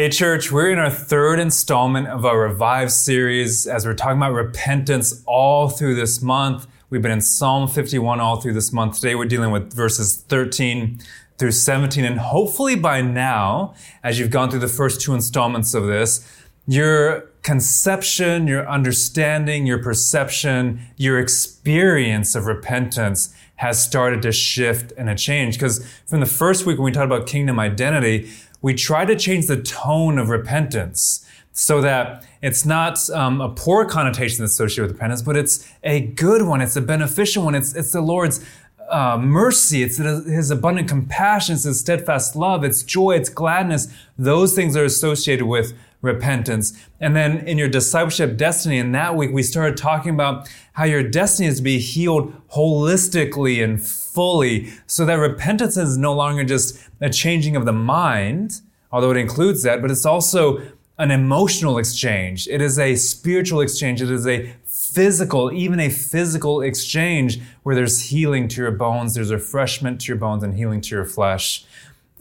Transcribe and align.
Hey, 0.00 0.08
church, 0.08 0.50
we're 0.50 0.70
in 0.70 0.78
our 0.78 0.88
third 0.88 1.38
installment 1.38 2.06
of 2.06 2.24
our 2.24 2.40
Revive 2.40 2.90
series 2.90 3.66
as 3.66 3.84
we're 3.84 3.92
talking 3.92 4.16
about 4.16 4.32
repentance 4.32 5.22
all 5.26 5.68
through 5.68 5.94
this 5.94 6.22
month. 6.22 6.66
We've 6.88 7.02
been 7.02 7.10
in 7.10 7.20
Psalm 7.20 7.68
51 7.68 8.18
all 8.18 8.40
through 8.40 8.54
this 8.54 8.72
month. 8.72 8.94
Today 8.94 9.14
we're 9.14 9.26
dealing 9.26 9.50
with 9.50 9.74
verses 9.74 10.16
13 10.16 11.00
through 11.36 11.50
17. 11.50 12.02
And 12.02 12.18
hopefully 12.18 12.76
by 12.76 13.02
now, 13.02 13.74
as 14.02 14.18
you've 14.18 14.30
gone 14.30 14.48
through 14.50 14.60
the 14.60 14.68
first 14.68 15.02
two 15.02 15.12
installments 15.12 15.74
of 15.74 15.86
this, 15.86 16.26
your 16.66 17.28
conception, 17.42 18.46
your 18.46 18.66
understanding, 18.66 19.66
your 19.66 19.82
perception, 19.82 20.80
your 20.96 21.18
experience 21.18 22.34
of 22.34 22.46
repentance 22.46 23.34
has 23.56 23.84
started 23.84 24.22
to 24.22 24.32
shift 24.32 24.94
and 24.96 25.08
to 25.08 25.14
change. 25.14 25.56
Because 25.56 25.86
from 26.06 26.20
the 26.20 26.26
first 26.26 26.64
week 26.64 26.78
when 26.78 26.86
we 26.86 26.90
talked 26.90 27.04
about 27.04 27.26
kingdom 27.26 27.60
identity, 27.60 28.30
we 28.62 28.74
try 28.74 29.04
to 29.04 29.16
change 29.16 29.46
the 29.46 29.60
tone 29.60 30.18
of 30.18 30.28
repentance 30.28 31.26
so 31.52 31.80
that 31.80 32.24
it's 32.42 32.64
not 32.64 33.10
um, 33.10 33.40
a 33.40 33.48
poor 33.48 33.84
connotation 33.84 34.44
associated 34.44 34.82
with 34.82 34.92
repentance, 34.92 35.22
but 35.22 35.36
it's 35.36 35.66
a 35.82 36.00
good 36.00 36.42
one. 36.42 36.60
It's 36.60 36.76
a 36.76 36.80
beneficial 36.80 37.44
one. 37.44 37.54
It's, 37.54 37.74
it's 37.74 37.92
the 37.92 38.00
Lord's 38.00 38.44
uh, 38.90 39.18
mercy. 39.18 39.82
It's 39.82 39.96
His 39.96 40.50
abundant 40.50 40.88
compassion. 40.88 41.54
It's 41.54 41.64
His 41.64 41.80
steadfast 41.80 42.36
love. 42.36 42.64
It's 42.64 42.82
joy. 42.82 43.12
It's 43.12 43.28
gladness. 43.28 43.88
Those 44.18 44.54
things 44.54 44.76
are 44.76 44.84
associated 44.84 45.46
with 45.46 45.74
repentance. 46.02 46.72
And 46.98 47.14
then 47.14 47.46
in 47.46 47.58
your 47.58 47.68
discipleship 47.68 48.36
destiny, 48.36 48.78
in 48.78 48.92
that 48.92 49.16
week, 49.16 49.32
we 49.32 49.42
started 49.42 49.76
talking 49.76 50.14
about 50.14 50.48
how 50.72 50.84
your 50.84 51.02
destiny 51.02 51.48
is 51.48 51.58
to 51.58 51.62
be 51.62 51.78
healed 51.78 52.32
holistically 52.50 53.62
and 53.62 53.82
fully 53.82 54.70
so 54.86 55.04
that 55.04 55.14
repentance 55.14 55.76
is 55.76 55.98
no 55.98 56.14
longer 56.14 56.44
just 56.44 56.78
a 57.00 57.10
changing 57.10 57.54
of 57.54 57.66
the 57.66 57.72
mind, 57.72 58.60
although 58.90 59.10
it 59.10 59.16
includes 59.16 59.62
that, 59.62 59.82
but 59.82 59.90
it's 59.90 60.06
also 60.06 60.62
an 61.00 61.10
emotional 61.10 61.78
exchange. 61.78 62.46
It 62.48 62.60
is 62.60 62.78
a 62.78 62.94
spiritual 62.94 63.62
exchange. 63.62 64.02
It 64.02 64.10
is 64.10 64.26
a 64.26 64.52
physical, 64.66 65.50
even 65.50 65.80
a 65.80 65.88
physical 65.88 66.60
exchange 66.60 67.40
where 67.62 67.74
there's 67.74 68.00
healing 68.02 68.48
to 68.48 68.60
your 68.60 68.70
bones, 68.70 69.14
there's 69.14 69.32
refreshment 69.32 70.02
to 70.02 70.08
your 70.08 70.18
bones 70.18 70.42
and 70.42 70.54
healing 70.54 70.82
to 70.82 70.94
your 70.94 71.06
flesh. 71.06 71.64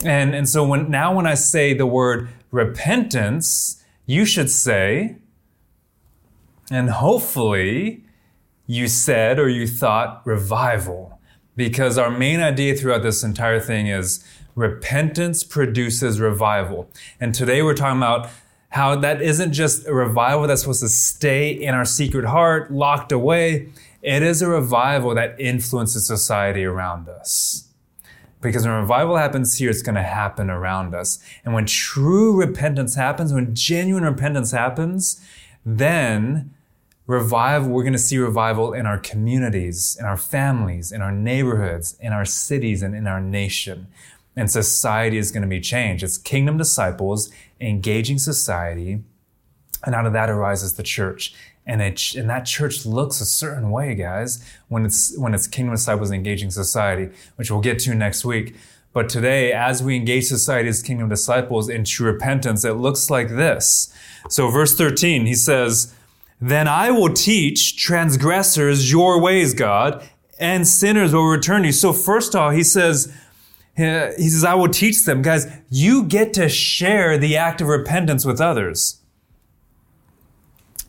And, 0.05 0.33
and 0.33 0.47
so 0.47 0.65
when, 0.65 0.89
now 0.89 1.13
when 1.13 1.27
I 1.27 1.33
say 1.33 1.73
the 1.73 1.85
word 1.85 2.29
repentance, 2.51 3.83
you 4.05 4.23
should 4.23 4.49
say, 4.49 5.17
and 6.71 6.89
hopefully 6.89 8.05
you 8.65 8.87
said 8.87 9.39
or 9.39 9.49
you 9.49 9.67
thought 9.67 10.21
revival. 10.25 11.19
Because 11.57 11.97
our 11.97 12.09
main 12.09 12.39
idea 12.39 12.75
throughout 12.75 13.03
this 13.03 13.23
entire 13.23 13.59
thing 13.59 13.87
is 13.87 14.23
repentance 14.55 15.43
produces 15.43 16.21
revival. 16.21 16.89
And 17.19 17.35
today 17.35 17.61
we're 17.61 17.73
talking 17.73 17.97
about 17.97 18.29
how 18.69 18.95
that 18.95 19.21
isn't 19.21 19.51
just 19.51 19.87
a 19.87 19.93
revival 19.93 20.47
that's 20.47 20.61
supposed 20.61 20.81
to 20.81 20.89
stay 20.89 21.51
in 21.51 21.73
our 21.73 21.85
secret 21.85 22.25
heart, 22.25 22.71
locked 22.71 23.11
away. 23.11 23.69
It 24.01 24.23
is 24.23 24.41
a 24.41 24.47
revival 24.47 25.15
that 25.15 25.39
influences 25.39 26.05
society 26.05 26.63
around 26.63 27.09
us. 27.09 27.67
Because 28.41 28.65
when 28.65 28.75
revival 28.75 29.17
happens 29.17 29.57
here, 29.57 29.69
it's 29.69 29.81
going 29.81 29.95
to 29.95 30.03
happen 30.03 30.49
around 30.49 30.95
us. 30.95 31.19
And 31.43 31.53
when 31.53 31.65
true 31.65 32.39
repentance 32.39 32.95
happens, 32.95 33.33
when 33.33 33.53
genuine 33.53 34.03
repentance 34.03 34.51
happens, 34.51 35.19
then 35.65 36.53
revival, 37.05 37.69
we're 37.69 37.83
going 37.83 37.91
to 37.93 37.99
see 37.99 38.17
revival 38.17 38.71
in 38.71 38.85
our 38.85 38.97
communities, 38.97 39.97
in 39.99 40.05
our 40.05 40.15
families, 40.15 40.91
in 40.91 41.01
our 41.01 41.11
neighborhoods, 41.11 41.97
in 41.99 42.13
our 42.13 42.23
cities, 42.23 42.81
and 42.81 42.95
in 42.95 43.07
our 43.07 43.19
nation. 43.19 43.87
And 44.35 44.49
society 44.49 45.17
is 45.17 45.31
going 45.31 45.41
to 45.41 45.49
be 45.49 45.59
changed. 45.59 46.03
It's 46.03 46.17
kingdom 46.17 46.57
disciples 46.57 47.29
engaging 47.59 48.19
society. 48.19 49.03
And 49.85 49.95
out 49.95 50.05
of 50.05 50.13
that 50.13 50.29
arises 50.29 50.73
the 50.73 50.83
church 50.83 51.33
and 51.69 51.83
it, 51.83 52.15
and 52.15 52.27
that 52.31 52.47
church 52.47 52.83
looks 52.83 53.21
a 53.21 53.25
certain 53.25 53.69
way, 53.69 53.93
guys, 53.93 54.43
when 54.69 54.85
it's 54.85 55.15
when 55.15 55.35
it's 55.35 55.45
kingdom 55.45 55.75
disciples 55.75 56.09
engaging 56.09 56.49
society, 56.49 57.09
which 57.35 57.51
we'll 57.51 57.61
get 57.61 57.77
to 57.79 57.93
next 57.93 58.25
week. 58.25 58.55
But 58.91 59.07
today, 59.07 59.53
as 59.53 59.83
we 59.83 59.95
engage 59.95 60.25
society 60.25 60.67
as 60.67 60.81
kingdom 60.81 61.09
disciples 61.09 61.69
in 61.69 61.83
true 61.83 62.11
repentance, 62.11 62.65
it 62.65 62.73
looks 62.73 63.11
like 63.11 63.29
this. 63.29 63.93
So, 64.29 64.49
verse 64.49 64.75
13, 64.75 65.27
he 65.27 65.35
says, 65.35 65.93
Then 66.41 66.67
I 66.67 66.89
will 66.89 67.13
teach 67.13 67.77
transgressors 67.77 68.91
your 68.91 69.21
ways, 69.21 69.53
God, 69.53 70.03
and 70.39 70.67
sinners 70.67 71.13
will 71.13 71.27
return 71.27 71.61
to 71.61 71.67
you. 71.67 71.71
So, 71.71 71.93
first 71.93 72.33
of 72.33 72.41
all, 72.41 72.49
he 72.49 72.63
says, 72.63 73.13
he 73.79 74.29
says, 74.29 74.43
I 74.43 74.55
will 74.55 74.67
teach 74.67 75.05
them. 75.05 75.21
Guys, 75.21 75.47
you 75.69 76.03
get 76.03 76.33
to 76.33 76.49
share 76.49 77.17
the 77.17 77.37
act 77.37 77.61
of 77.61 77.67
repentance 77.67 78.25
with 78.25 78.41
others. 78.41 78.99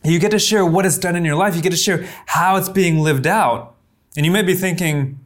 You 0.03 0.19
get 0.19 0.31
to 0.31 0.39
share 0.39 0.65
what 0.65 0.85
it's 0.85 0.97
done 0.97 1.15
in 1.15 1.23
your 1.23 1.35
life. 1.35 1.55
You 1.55 1.61
get 1.61 1.69
to 1.69 1.77
share 1.77 2.05
how 2.25 2.57
it's 2.57 2.67
being 2.67 2.99
lived 2.99 3.25
out. 3.25 3.75
And 4.17 4.25
you 4.25 4.31
may 4.31 4.41
be 4.41 4.55
thinking, 4.55 5.20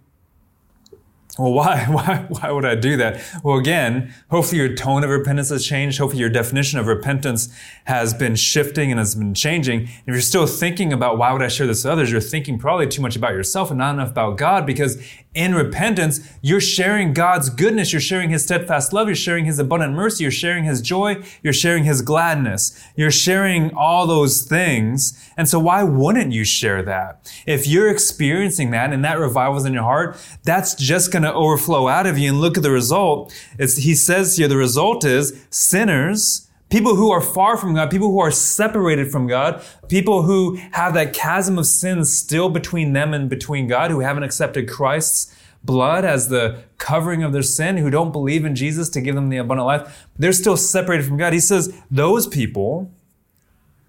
well, 1.37 1.53
why? 1.53 1.85
Why, 1.89 2.25
why 2.29 2.51
would 2.51 2.65
I 2.65 2.75
do 2.75 2.97
that? 2.97 3.21
Well, 3.43 3.57
again, 3.57 4.13
hopefully 4.29 4.59
your 4.59 4.75
tone 4.75 5.03
of 5.03 5.09
repentance 5.09 5.49
has 5.49 5.65
changed. 5.65 5.97
Hopefully 5.97 6.19
your 6.19 6.29
definition 6.29 6.79
of 6.79 6.87
repentance 6.87 7.53
has 7.85 8.13
been 8.13 8.35
shifting 8.35 8.91
and 8.91 8.99
has 8.99 9.15
been 9.15 9.33
changing. 9.33 9.83
If 9.83 10.07
you're 10.07 10.21
still 10.21 10.47
thinking 10.47 10.91
about 10.91 11.17
why 11.17 11.31
would 11.31 11.41
I 11.41 11.47
share 11.47 11.67
this 11.67 11.83
with 11.83 11.91
others, 11.91 12.11
you're 12.11 12.21
thinking 12.21 12.57
probably 12.57 12.87
too 12.87 13.01
much 13.01 13.15
about 13.15 13.33
yourself 13.33 13.69
and 13.69 13.77
not 13.77 13.95
enough 13.95 14.11
about 14.11 14.37
God 14.37 14.65
because 14.65 15.01
in 15.35 15.53
repentance, 15.53 16.21
you're 16.41 16.61
sharing 16.61 17.13
God's 17.13 17.49
goodness. 17.49 17.91
You're 17.91 17.99
sharing 17.99 18.29
His 18.29 18.43
steadfast 18.43 18.93
love. 18.93 19.07
You're 19.09 19.15
sharing 19.15 19.43
His 19.43 19.59
abundant 19.59 19.93
mercy. 19.93 20.23
You're 20.23 20.31
sharing 20.31 20.63
His 20.63 20.81
joy. 20.81 21.21
You're 21.43 21.53
sharing 21.53 21.83
His 21.83 22.01
gladness. 22.01 22.81
You're 22.95 23.11
sharing 23.11 23.73
all 23.75 24.07
those 24.07 24.43
things. 24.43 25.21
And 25.35 25.49
so 25.49 25.59
why 25.59 25.83
wouldn't 25.83 26.31
you 26.31 26.45
share 26.45 26.81
that? 26.83 27.29
If 27.45 27.67
you're 27.67 27.89
experiencing 27.89 28.71
that 28.71 28.93
and 28.93 29.03
that 29.03 29.19
revival 29.19 29.57
is 29.57 29.65
in 29.65 29.73
your 29.73 29.83
heart, 29.83 30.17
that's 30.43 30.73
just 30.73 31.11
going 31.11 31.23
to 31.25 31.33
overflow 31.33 31.87
out 31.87 32.07
of 32.07 32.17
you. 32.17 32.29
And 32.29 32.41
look 32.41 32.57
at 32.57 32.63
the 32.63 32.71
result. 32.71 33.33
It's, 33.59 33.77
he 33.77 33.95
says 33.95 34.37
here, 34.37 34.47
the 34.47 34.57
result 34.57 35.03
is 35.03 35.45
sinners 35.49 36.45
People 36.69 36.95
who 36.95 37.11
are 37.11 37.21
far 37.21 37.57
from 37.57 37.75
God, 37.75 37.91
people 37.91 38.09
who 38.09 38.19
are 38.19 38.31
separated 38.31 39.11
from 39.11 39.27
God, 39.27 39.63
people 39.87 40.23
who 40.23 40.55
have 40.71 40.95
that 40.95 41.13
chasm 41.13 41.59
of 41.59 41.67
sin 41.67 42.03
still 42.05 42.49
between 42.49 42.93
them 42.93 43.13
and 43.13 43.29
between 43.29 43.67
God, 43.67 43.91
who 43.91 43.99
haven't 43.99 44.23
accepted 44.23 44.67
Christ's 44.67 45.33
blood 45.63 46.03
as 46.05 46.27
the 46.27 46.63
covering 46.77 47.23
of 47.23 47.33
their 47.33 47.43
sin, 47.43 47.77
who 47.77 47.89
don't 47.89 48.11
believe 48.11 48.45
in 48.45 48.55
Jesus 48.55 48.89
to 48.89 49.01
give 49.01 49.15
them 49.15 49.29
the 49.29 49.37
abundant 49.37 49.65
life, 49.65 50.07
they're 50.17 50.33
still 50.33 50.57
separated 50.57 51.05
from 51.05 51.17
God. 51.17 51.33
He 51.33 51.39
says, 51.39 51.81
those 51.89 52.27
people, 52.27 52.91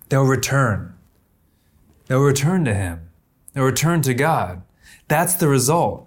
they'll 0.08 0.24
return. 0.24 0.94
They'll 2.06 2.20
return 2.20 2.64
to 2.66 2.74
Him. 2.74 3.08
They'll 3.52 3.64
return 3.64 4.02
to 4.02 4.14
God. 4.14 4.62
That's 5.08 5.34
the 5.34 5.48
result. 5.48 6.05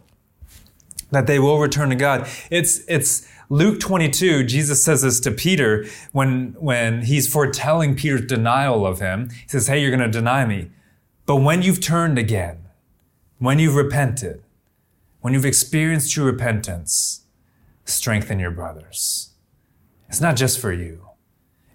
That 1.12 1.28
they 1.28 1.40
will 1.40 1.60
return 1.60 1.90
to 1.90 1.96
God. 1.96 2.28
It's, 2.52 2.82
it's, 2.88 3.28
Luke 3.50 3.80
22, 3.80 4.44
Jesus 4.44 4.84
says 4.84 5.02
this 5.02 5.20
to 5.22 5.32
Peter 5.32 5.86
when, 6.12 6.56
when 6.60 7.02
he's 7.02 7.32
foretelling 7.32 7.96
Peter's 7.96 8.26
denial 8.26 8.86
of 8.86 9.00
him. 9.00 9.30
He 9.32 9.48
says, 9.48 9.68
Hey, 9.68 9.82
you're 9.82 9.96
going 9.96 10.00
to 10.00 10.12
deny 10.12 10.46
me. 10.46 10.70
But 11.26 11.38
when 11.38 11.64
you've 11.64 11.82
turned 11.82 12.20
again, 12.20 12.66
when 13.40 13.58
you've 13.58 13.76
repented, 13.76 14.44
when 15.22 15.34
you've 15.34 15.46
experienced 15.46 16.14
true 16.14 16.26
repentance, 16.26 17.26
strengthen 17.86 18.40
your 18.40 18.52
brothers. 18.52 19.32
It's 20.08 20.22
not 20.22 20.36
just 20.36 20.60
for 20.60 20.72
you. 20.72 21.10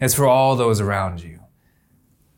It's 0.00 0.15
for 0.15 0.27
all 0.27 0.56
those 0.56 0.81
around 0.81 1.23
you. 1.23 1.41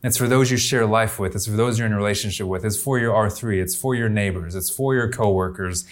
It's 0.02 0.16
for 0.16 0.28
those 0.28 0.50
you 0.50 0.56
share 0.56 0.86
life 0.86 1.18
with. 1.18 1.34
It's 1.34 1.46
for 1.46 1.56
those 1.56 1.78
you're 1.78 1.86
in 1.86 1.92
a 1.92 1.96
relationship 1.96 2.46
with. 2.46 2.64
It's 2.64 2.80
for 2.80 2.98
your 2.98 3.12
R3. 3.12 3.60
It's 3.60 3.74
for 3.74 3.94
your 3.94 4.08
neighbors. 4.08 4.54
It's 4.54 4.70
for 4.70 4.94
your 4.94 5.10
coworkers. 5.10 5.84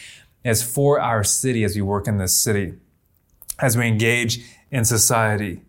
It's 0.45 0.63
for 0.63 1.01
our 1.01 1.25
city 1.25 1.65
as 1.65 1.75
we 1.75 1.83
work 1.83 2.07
in 2.07 2.19
this 2.19 2.35
city 2.35 2.75
as 3.59 3.77
we 3.77 3.87
engage 3.87 4.45
in 4.71 4.85
society. 4.85 5.61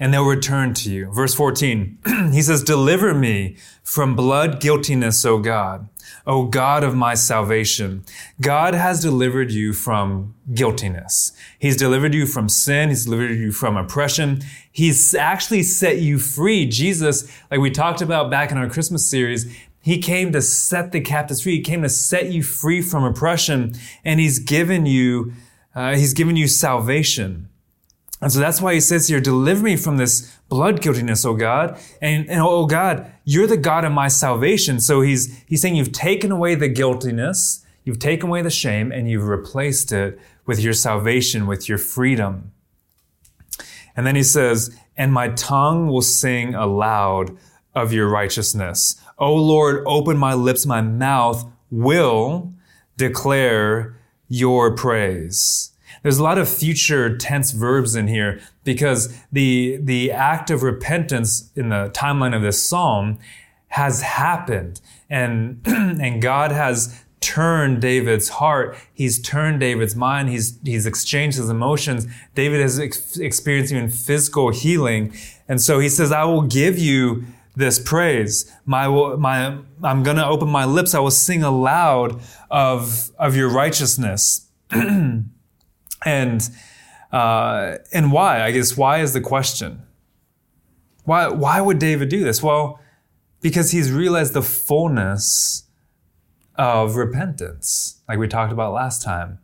And 0.00 0.14
they'll 0.14 0.24
return 0.24 0.74
to 0.74 0.90
you. 0.90 1.12
Verse 1.12 1.34
14, 1.34 1.98
he 2.32 2.40
says, 2.40 2.62
Deliver 2.62 3.14
me 3.14 3.56
from 3.82 4.14
blood 4.14 4.60
guiltiness, 4.60 5.24
O 5.24 5.38
God, 5.38 5.88
O 6.24 6.44
God 6.44 6.84
of 6.84 6.94
my 6.94 7.14
salvation. 7.14 8.04
God 8.40 8.74
has 8.74 9.02
delivered 9.02 9.50
you 9.50 9.72
from 9.72 10.36
guiltiness. 10.54 11.32
He's 11.58 11.76
delivered 11.76 12.14
you 12.14 12.26
from 12.26 12.48
sin. 12.48 12.90
He's 12.90 13.06
delivered 13.06 13.32
you 13.32 13.50
from 13.50 13.76
oppression. 13.76 14.42
He's 14.70 15.16
actually 15.16 15.64
set 15.64 15.98
you 15.98 16.20
free. 16.20 16.66
Jesus, 16.66 17.28
like 17.50 17.58
we 17.58 17.70
talked 17.70 18.00
about 18.00 18.30
back 18.30 18.52
in 18.52 18.56
our 18.56 18.70
Christmas 18.70 19.10
series, 19.10 19.52
he 19.88 19.98
came 19.98 20.32
to 20.32 20.42
set 20.42 20.92
the 20.92 21.00
captives 21.00 21.42
free. 21.42 21.56
He 21.56 21.62
came 21.62 21.82
to 21.82 21.88
set 21.88 22.30
you 22.30 22.42
free 22.42 22.82
from 22.82 23.04
oppression, 23.04 23.74
and 24.04 24.20
he's 24.20 24.38
given 24.38 24.86
you 24.86 25.32
uh, 25.74 25.94
he's 25.94 26.12
given 26.12 26.34
you 26.34 26.48
salvation. 26.48 27.48
And 28.20 28.32
so 28.32 28.40
that's 28.40 28.60
why 28.60 28.74
he 28.74 28.80
says 28.80 29.06
here, 29.06 29.20
deliver 29.20 29.62
me 29.62 29.76
from 29.76 29.96
this 29.96 30.36
blood 30.48 30.82
guiltiness, 30.82 31.24
O 31.24 31.34
God. 31.34 31.78
And, 32.02 32.28
and 32.28 32.40
oh 32.40 32.66
God, 32.66 33.12
you're 33.24 33.46
the 33.46 33.56
God 33.56 33.84
of 33.84 33.92
my 33.92 34.08
salvation. 34.08 34.80
So 34.80 35.02
he's, 35.02 35.40
he's 35.46 35.62
saying 35.62 35.76
you've 35.76 35.92
taken 35.92 36.32
away 36.32 36.56
the 36.56 36.68
guiltiness, 36.68 37.64
you've 37.84 38.00
taken 38.00 38.28
away 38.28 38.42
the 38.42 38.50
shame, 38.50 38.90
and 38.90 39.08
you've 39.08 39.28
replaced 39.28 39.92
it 39.92 40.18
with 40.46 40.58
your 40.58 40.72
salvation, 40.72 41.46
with 41.46 41.68
your 41.68 41.78
freedom. 41.78 42.50
And 43.96 44.04
then 44.04 44.16
he 44.16 44.24
says, 44.24 44.76
and 44.96 45.12
my 45.12 45.28
tongue 45.28 45.86
will 45.86 46.02
sing 46.02 46.54
aloud 46.54 47.36
of 47.74 47.92
your 47.92 48.08
righteousness. 48.08 49.00
O 49.18 49.34
Lord, 49.34 49.82
open 49.86 50.16
my 50.16 50.34
lips, 50.34 50.64
my 50.66 50.80
mouth 50.80 51.46
will 51.70 52.52
declare 52.96 53.96
your 54.28 54.74
praise. 54.74 55.72
There's 56.02 56.18
a 56.18 56.22
lot 56.22 56.38
of 56.38 56.48
future 56.48 57.16
tense 57.16 57.50
verbs 57.50 57.96
in 57.96 58.08
here 58.08 58.40
because 58.64 59.16
the, 59.32 59.78
the 59.82 60.12
act 60.12 60.50
of 60.50 60.62
repentance 60.62 61.50
in 61.56 61.70
the 61.70 61.90
timeline 61.94 62.36
of 62.36 62.42
this 62.42 62.62
psalm 62.66 63.18
has 63.68 64.02
happened 64.02 64.80
and, 65.10 65.60
and 65.66 66.22
God 66.22 66.52
has 66.52 67.04
turned 67.20 67.80
David's 67.80 68.28
heart. 68.28 68.76
He's 68.94 69.20
turned 69.20 69.60
David's 69.60 69.96
mind. 69.96 70.28
He's, 70.28 70.58
he's 70.64 70.86
exchanged 70.86 71.36
his 71.36 71.50
emotions. 71.50 72.06
David 72.34 72.60
has 72.60 72.78
ex- 72.78 73.18
experienced 73.18 73.72
even 73.72 73.90
physical 73.90 74.50
healing. 74.50 75.12
And 75.48 75.60
so 75.60 75.80
he 75.80 75.88
says, 75.88 76.12
I 76.12 76.24
will 76.24 76.42
give 76.42 76.78
you 76.78 77.24
this 77.58 77.80
praise. 77.80 78.50
My, 78.64 78.86
my, 79.16 79.58
I'm 79.82 80.02
going 80.04 80.16
to 80.16 80.26
open 80.26 80.48
my 80.48 80.64
lips. 80.64 80.94
I 80.94 81.00
will 81.00 81.10
sing 81.10 81.42
aloud 81.42 82.22
of, 82.50 83.10
of 83.18 83.34
your 83.34 83.50
righteousness. 83.50 84.48
and, 84.70 86.50
uh, 87.12 87.76
and 87.92 88.12
why? 88.12 88.42
I 88.42 88.52
guess 88.52 88.76
why 88.76 89.00
is 89.00 89.12
the 89.12 89.20
question. 89.20 89.82
Why, 91.04 91.28
why 91.28 91.60
would 91.60 91.80
David 91.80 92.08
do 92.10 92.22
this? 92.22 92.42
Well, 92.42 92.80
because 93.40 93.72
he's 93.72 93.90
realized 93.90 94.34
the 94.34 94.42
fullness 94.42 95.64
of 96.54 96.94
repentance, 96.94 98.02
like 98.08 98.20
we 98.20 98.28
talked 98.28 98.52
about 98.52 98.72
last 98.72 99.02
time. 99.02 99.38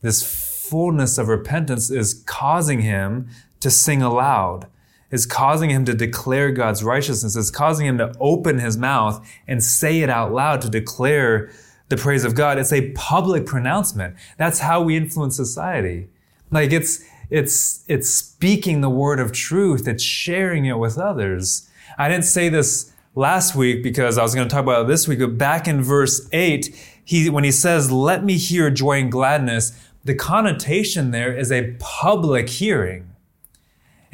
This 0.00 0.22
fullness 0.22 1.18
of 1.18 1.28
repentance 1.28 1.90
is 1.90 2.22
causing 2.26 2.80
him 2.80 3.28
to 3.60 3.70
sing 3.70 4.00
aloud, 4.00 4.66
is 5.14 5.26
causing 5.26 5.70
him 5.70 5.84
to 5.84 5.94
declare 5.94 6.50
God's 6.50 6.82
righteousness, 6.82 7.36
is 7.36 7.48
causing 7.48 7.86
him 7.86 7.98
to 7.98 8.12
open 8.18 8.58
his 8.58 8.76
mouth 8.76 9.24
and 9.46 9.62
say 9.62 10.00
it 10.00 10.10
out 10.10 10.32
loud 10.32 10.60
to 10.62 10.68
declare 10.68 11.52
the 11.88 11.96
praise 11.96 12.24
of 12.24 12.34
God. 12.34 12.58
It's 12.58 12.72
a 12.72 12.90
public 12.94 13.46
pronouncement. 13.46 14.16
That's 14.38 14.58
how 14.58 14.82
we 14.82 14.96
influence 14.96 15.36
society. 15.36 16.08
Like 16.50 16.72
it's, 16.72 17.04
it's, 17.30 17.84
it's 17.86 18.10
speaking 18.10 18.80
the 18.80 18.90
word 18.90 19.20
of 19.20 19.30
truth. 19.30 19.86
It's 19.86 20.02
sharing 20.02 20.64
it 20.64 20.80
with 20.80 20.98
others. 20.98 21.70
I 21.96 22.08
didn't 22.08 22.24
say 22.24 22.48
this 22.48 22.92
last 23.14 23.54
week 23.54 23.84
because 23.84 24.18
I 24.18 24.22
was 24.24 24.34
going 24.34 24.48
to 24.48 24.52
talk 24.52 24.64
about 24.64 24.86
it 24.86 24.88
this 24.88 25.06
week, 25.06 25.20
but 25.20 25.38
back 25.38 25.68
in 25.68 25.80
verse 25.80 26.28
8, 26.32 26.74
he, 27.04 27.30
when 27.30 27.44
he 27.44 27.52
says, 27.52 27.92
let 27.92 28.24
me 28.24 28.36
hear 28.36 28.68
joy 28.68 28.98
and 28.98 29.12
gladness, 29.12 29.80
the 30.02 30.16
connotation 30.16 31.12
there 31.12 31.32
is 31.32 31.52
a 31.52 31.76
public 31.78 32.48
hearing. 32.48 33.13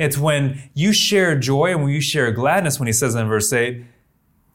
It's 0.00 0.16
when 0.16 0.70
you 0.72 0.94
share 0.94 1.38
joy 1.38 1.72
and 1.72 1.82
when 1.82 1.92
you 1.92 2.00
share 2.00 2.32
gladness, 2.32 2.80
when 2.80 2.86
he 2.86 2.92
says 2.94 3.14
in 3.14 3.28
verse 3.28 3.52
8, 3.52 3.84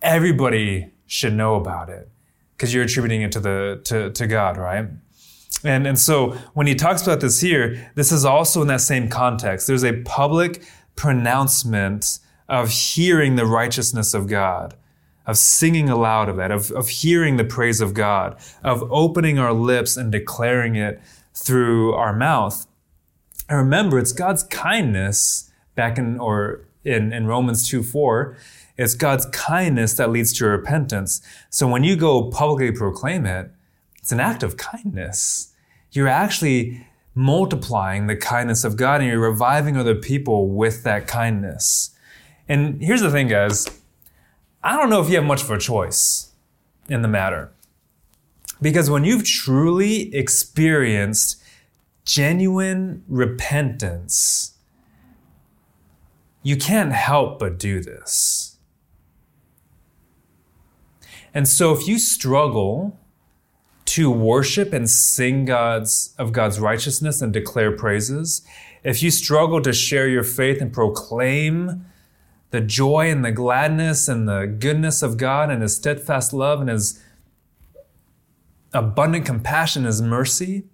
everybody 0.01 0.89
should 1.05 1.33
know 1.33 1.53
about 1.53 1.87
it 1.87 2.09
because 2.57 2.73
you're 2.73 2.85
attributing 2.85 3.21
it 3.21 3.31
to 3.33 3.39
the 3.39 3.79
to, 3.83 4.09
to 4.09 4.25
God, 4.25 4.57
right? 4.57 4.87
And 5.63 5.85
and 5.85 5.99
so 5.99 6.31
when 6.55 6.65
he 6.65 6.73
talks 6.73 7.03
about 7.03 7.19
this 7.19 7.41
here, 7.41 7.91
this 7.93 8.11
is 8.11 8.25
also 8.25 8.63
in 8.63 8.67
that 8.69 8.81
same 8.81 9.07
context. 9.07 9.67
There's 9.67 9.83
a 9.83 10.01
public 10.01 10.63
pronouncement 10.95 12.17
of 12.49 12.71
hearing 12.71 13.35
the 13.35 13.45
righteousness 13.45 14.15
of 14.15 14.25
God, 14.25 14.73
of 15.27 15.37
singing 15.37 15.89
aloud 15.89 16.27
of 16.27 16.37
that, 16.37 16.49
of, 16.49 16.71
of 16.71 16.89
hearing 16.89 17.37
the 17.37 17.45
praise 17.45 17.81
of 17.81 17.93
God, 17.93 18.35
of 18.63 18.81
opening 18.91 19.37
our 19.37 19.53
lips 19.53 19.95
and 19.95 20.11
declaring 20.11 20.75
it 20.75 20.99
through 21.35 21.93
our 21.93 22.15
mouth. 22.15 22.65
And 23.47 23.57
remember, 23.57 23.99
it's 23.99 24.11
God's 24.11 24.43
kindness 24.43 25.51
back 25.75 25.97
in, 25.97 26.19
or 26.19 26.65
in, 26.83 27.13
in 27.13 27.27
Romans 27.27 27.67
2 27.67 27.83
4, 27.83 28.37
it's 28.77 28.93
God's 28.93 29.25
kindness 29.27 29.93
that 29.95 30.09
leads 30.09 30.33
to 30.33 30.45
repentance. 30.45 31.21
So 31.49 31.67
when 31.67 31.83
you 31.83 31.95
go 31.95 32.29
publicly 32.29 32.71
proclaim 32.71 33.25
it, 33.25 33.51
it's 33.99 34.11
an 34.11 34.19
act 34.19 34.43
of 34.43 34.57
kindness. 34.57 35.53
You're 35.91 36.07
actually 36.07 36.85
multiplying 37.15 38.07
the 38.07 38.15
kindness 38.15 38.63
of 38.63 38.75
God 38.75 38.99
and 38.99 39.09
you're 39.09 39.19
reviving 39.19 39.77
other 39.77 39.95
people 39.95 40.49
with 40.49 40.83
that 40.83 41.07
kindness. 41.07 41.91
And 42.47 42.81
here's 42.81 43.01
the 43.01 43.09
thing, 43.09 43.27
guys. 43.27 43.65
I 44.63 44.75
don't 44.75 44.89
know 44.89 45.01
if 45.01 45.09
you 45.09 45.15
have 45.15 45.25
much 45.25 45.43
of 45.43 45.51
a 45.51 45.57
choice 45.57 46.31
in 46.89 47.01
the 47.01 47.07
matter. 47.07 47.51
Because 48.61 48.89
when 48.89 49.03
you've 49.03 49.23
truly 49.23 50.13
experienced 50.13 51.41
genuine 52.05 53.03
repentance, 53.07 54.53
you 56.43 56.55
can't 56.55 56.93
help 56.93 57.39
but 57.39 57.57
do 57.57 57.81
this. 57.81 58.57
And 61.33 61.47
so 61.47 61.73
if 61.73 61.87
you 61.87 61.99
struggle 61.99 62.97
to 63.85 64.09
worship 64.09 64.71
and 64.71 64.89
sing 64.89 65.45
God's 65.45 66.13
of 66.17 66.31
God's 66.31 66.59
righteousness 66.59 67.21
and 67.21 67.33
declare 67.33 67.71
praises, 67.71 68.41
if 68.83 69.01
you 69.01 69.11
struggle 69.11 69.61
to 69.61 69.73
share 69.73 70.07
your 70.07 70.23
faith 70.23 70.61
and 70.61 70.71
proclaim 70.71 71.85
the 72.51 72.61
joy 72.61 73.09
and 73.09 73.25
the 73.25 73.31
gladness 73.31 74.07
and 74.07 74.29
the 74.29 74.45
goodness 74.45 75.01
of 75.01 75.17
God 75.17 75.49
and 75.49 75.61
His 75.61 75.75
steadfast 75.75 76.31
love 76.31 76.61
and 76.61 76.69
His 76.69 77.01
abundant 78.71 79.25
compassion, 79.25 79.83
His 79.83 80.01
mercy, 80.01 80.65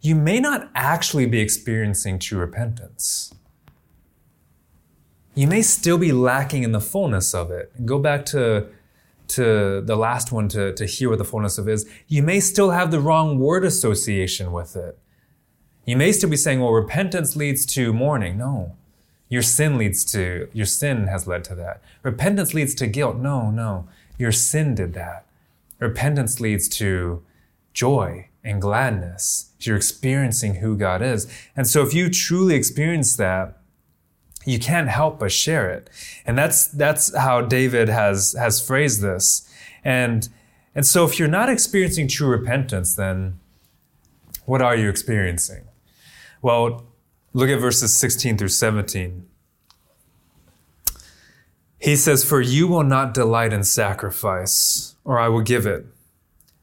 you 0.00 0.14
may 0.14 0.40
not 0.40 0.70
actually 0.74 1.26
be 1.26 1.40
experiencing 1.40 2.18
true 2.18 2.38
repentance. 2.38 3.34
You 5.34 5.46
may 5.46 5.62
still 5.62 5.98
be 5.98 6.12
lacking 6.12 6.62
in 6.62 6.72
the 6.72 6.80
fullness 6.80 7.34
of 7.34 7.50
it. 7.50 7.86
Go 7.86 7.98
back 7.98 8.24
to, 8.26 8.66
to 9.28 9.80
the 9.80 9.96
last 9.96 10.32
one 10.32 10.48
to, 10.48 10.72
to 10.74 10.86
hear 10.86 11.08
what 11.08 11.18
the 11.18 11.24
fullness 11.24 11.58
of 11.58 11.68
is. 11.68 11.88
You 12.08 12.22
may 12.22 12.40
still 12.40 12.70
have 12.70 12.90
the 12.90 13.00
wrong 13.00 13.38
word 13.38 13.64
association 13.64 14.52
with 14.52 14.74
it. 14.74 14.98
You 15.84 15.96
may 15.96 16.12
still 16.12 16.30
be 16.30 16.36
saying, 16.36 16.60
well, 16.60 16.72
repentance 16.72 17.36
leads 17.36 17.64
to 17.66 17.92
mourning. 17.92 18.38
No. 18.38 18.76
Your 19.28 19.42
sin 19.42 19.78
leads 19.78 20.04
to, 20.06 20.48
your 20.52 20.66
sin 20.66 21.06
has 21.06 21.26
led 21.26 21.44
to 21.44 21.54
that. 21.54 21.80
Repentance 22.02 22.52
leads 22.52 22.74
to 22.76 22.86
guilt. 22.86 23.16
No, 23.16 23.50
no. 23.50 23.88
Your 24.18 24.32
sin 24.32 24.74
did 24.74 24.92
that. 24.94 25.24
Repentance 25.78 26.40
leads 26.40 26.68
to 26.68 27.22
joy 27.72 28.28
and 28.42 28.60
gladness. 28.60 29.52
You're 29.60 29.76
experiencing 29.76 30.56
who 30.56 30.76
God 30.76 31.02
is. 31.02 31.26
And 31.56 31.66
so 31.66 31.82
if 31.82 31.92
you 31.94 32.10
truly 32.10 32.54
experience 32.54 33.16
that, 33.16 33.58
you 34.46 34.58
can't 34.58 34.88
help 34.88 35.18
but 35.18 35.32
share 35.32 35.70
it. 35.70 35.90
And 36.24 36.38
that's, 36.38 36.66
that's 36.66 37.14
how 37.16 37.42
David 37.42 37.88
has, 37.88 38.34
has 38.38 38.64
phrased 38.64 39.02
this. 39.02 39.48
And, 39.84 40.28
and 40.74 40.86
so 40.86 41.04
if 41.04 41.18
you're 41.18 41.28
not 41.28 41.50
experiencing 41.50 42.08
true 42.08 42.28
repentance, 42.28 42.94
then 42.94 43.38
what 44.46 44.62
are 44.62 44.74
you 44.74 44.88
experiencing? 44.88 45.64
Well, 46.40 46.90
Look 47.32 47.48
at 47.48 47.60
verses 47.60 47.96
16 47.96 48.38
through 48.38 48.48
17. 48.48 49.26
He 51.78 51.96
says, 51.96 52.24
For 52.24 52.40
you 52.40 52.66
will 52.66 52.82
not 52.82 53.14
delight 53.14 53.52
in 53.52 53.62
sacrifice, 53.62 54.96
or 55.04 55.18
I 55.18 55.28
will 55.28 55.40
give 55.40 55.64
it. 55.64 55.86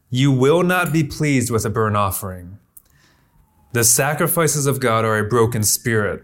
You 0.09 0.31
will 0.31 0.63
not 0.63 0.93
be 0.93 1.03
pleased 1.03 1.51
with 1.51 1.65
a 1.65 1.69
burnt 1.69 1.97
offering. 1.97 2.59
The 3.73 3.83
sacrifices 3.83 4.65
of 4.65 4.79
God 4.79 5.05
are 5.05 5.17
a 5.17 5.27
broken 5.27 5.63
spirit, 5.63 6.23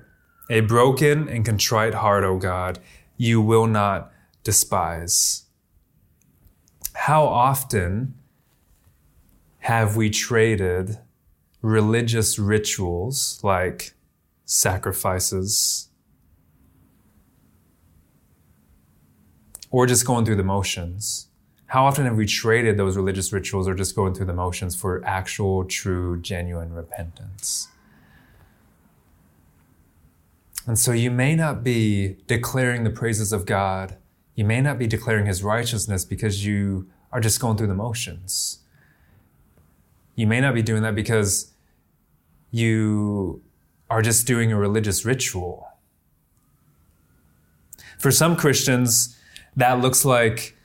a 0.50 0.62
broken 0.62 1.28
and 1.28 1.46
contrite 1.46 1.94
heart, 1.94 2.24
O 2.24 2.38
God, 2.38 2.80
you 3.18 3.42
will 3.42 3.68
not 3.68 4.12
despise. 4.44 5.44
How 6.94 7.26
often 7.26 8.16
have 9.60 9.96
we 9.96 10.10
traded 10.10 11.00
religious 11.62 12.38
rituals 12.38 13.40
like 13.44 13.94
sacrifices, 14.46 15.90
or 19.72 19.88
just 19.88 20.06
going 20.06 20.26
through 20.26 20.36
the 20.36 20.44
motions. 20.44 21.30
How 21.74 21.86
often 21.86 22.06
have 22.06 22.18
we 22.18 22.28
traded 22.28 22.78
those 22.78 22.96
religious 22.96 23.34
rituals 23.34 23.68
or 23.68 23.74
just 23.74 23.96
going 23.96 24.14
through 24.14 24.28
the 24.28 24.34
motions 24.34 24.76
for 24.76 25.04
actual, 25.04 25.66
true, 25.66 26.22
genuine 26.22 26.72
repentance? 26.72 27.68
And 30.68 30.78
so 30.78 30.92
you 30.92 31.10
may 31.10 31.36
not 31.36 31.64
be 31.64 32.18
declaring 32.28 32.84
the 32.84 32.92
praises 32.92 33.34
of 33.34 33.48
God. 33.48 33.98
You 34.36 34.46
may 34.46 34.62
not 34.62 34.78
be 34.78 34.86
declaring 34.86 35.26
his 35.26 35.44
righteousness 35.44 36.06
because 36.06 36.46
you 36.46 36.88
are 37.12 37.20
just 37.20 37.40
going 37.40 37.58
through 37.58 37.74
the 37.74 37.74
motions. 37.74 38.60
You 40.14 40.28
may 40.28 40.42
not 40.42 40.54
be 40.54 40.62
doing 40.62 40.84
that 40.84 40.94
because 40.94 41.54
you 42.52 43.42
are 43.90 44.04
just 44.04 44.28
doing 44.28 44.52
a 44.52 44.58
religious 44.60 45.06
ritual. 45.06 45.68
For 47.98 48.12
some 48.12 48.36
Christians, 48.36 49.18
that 49.56 49.82
looks 49.82 50.06
like 50.06 50.56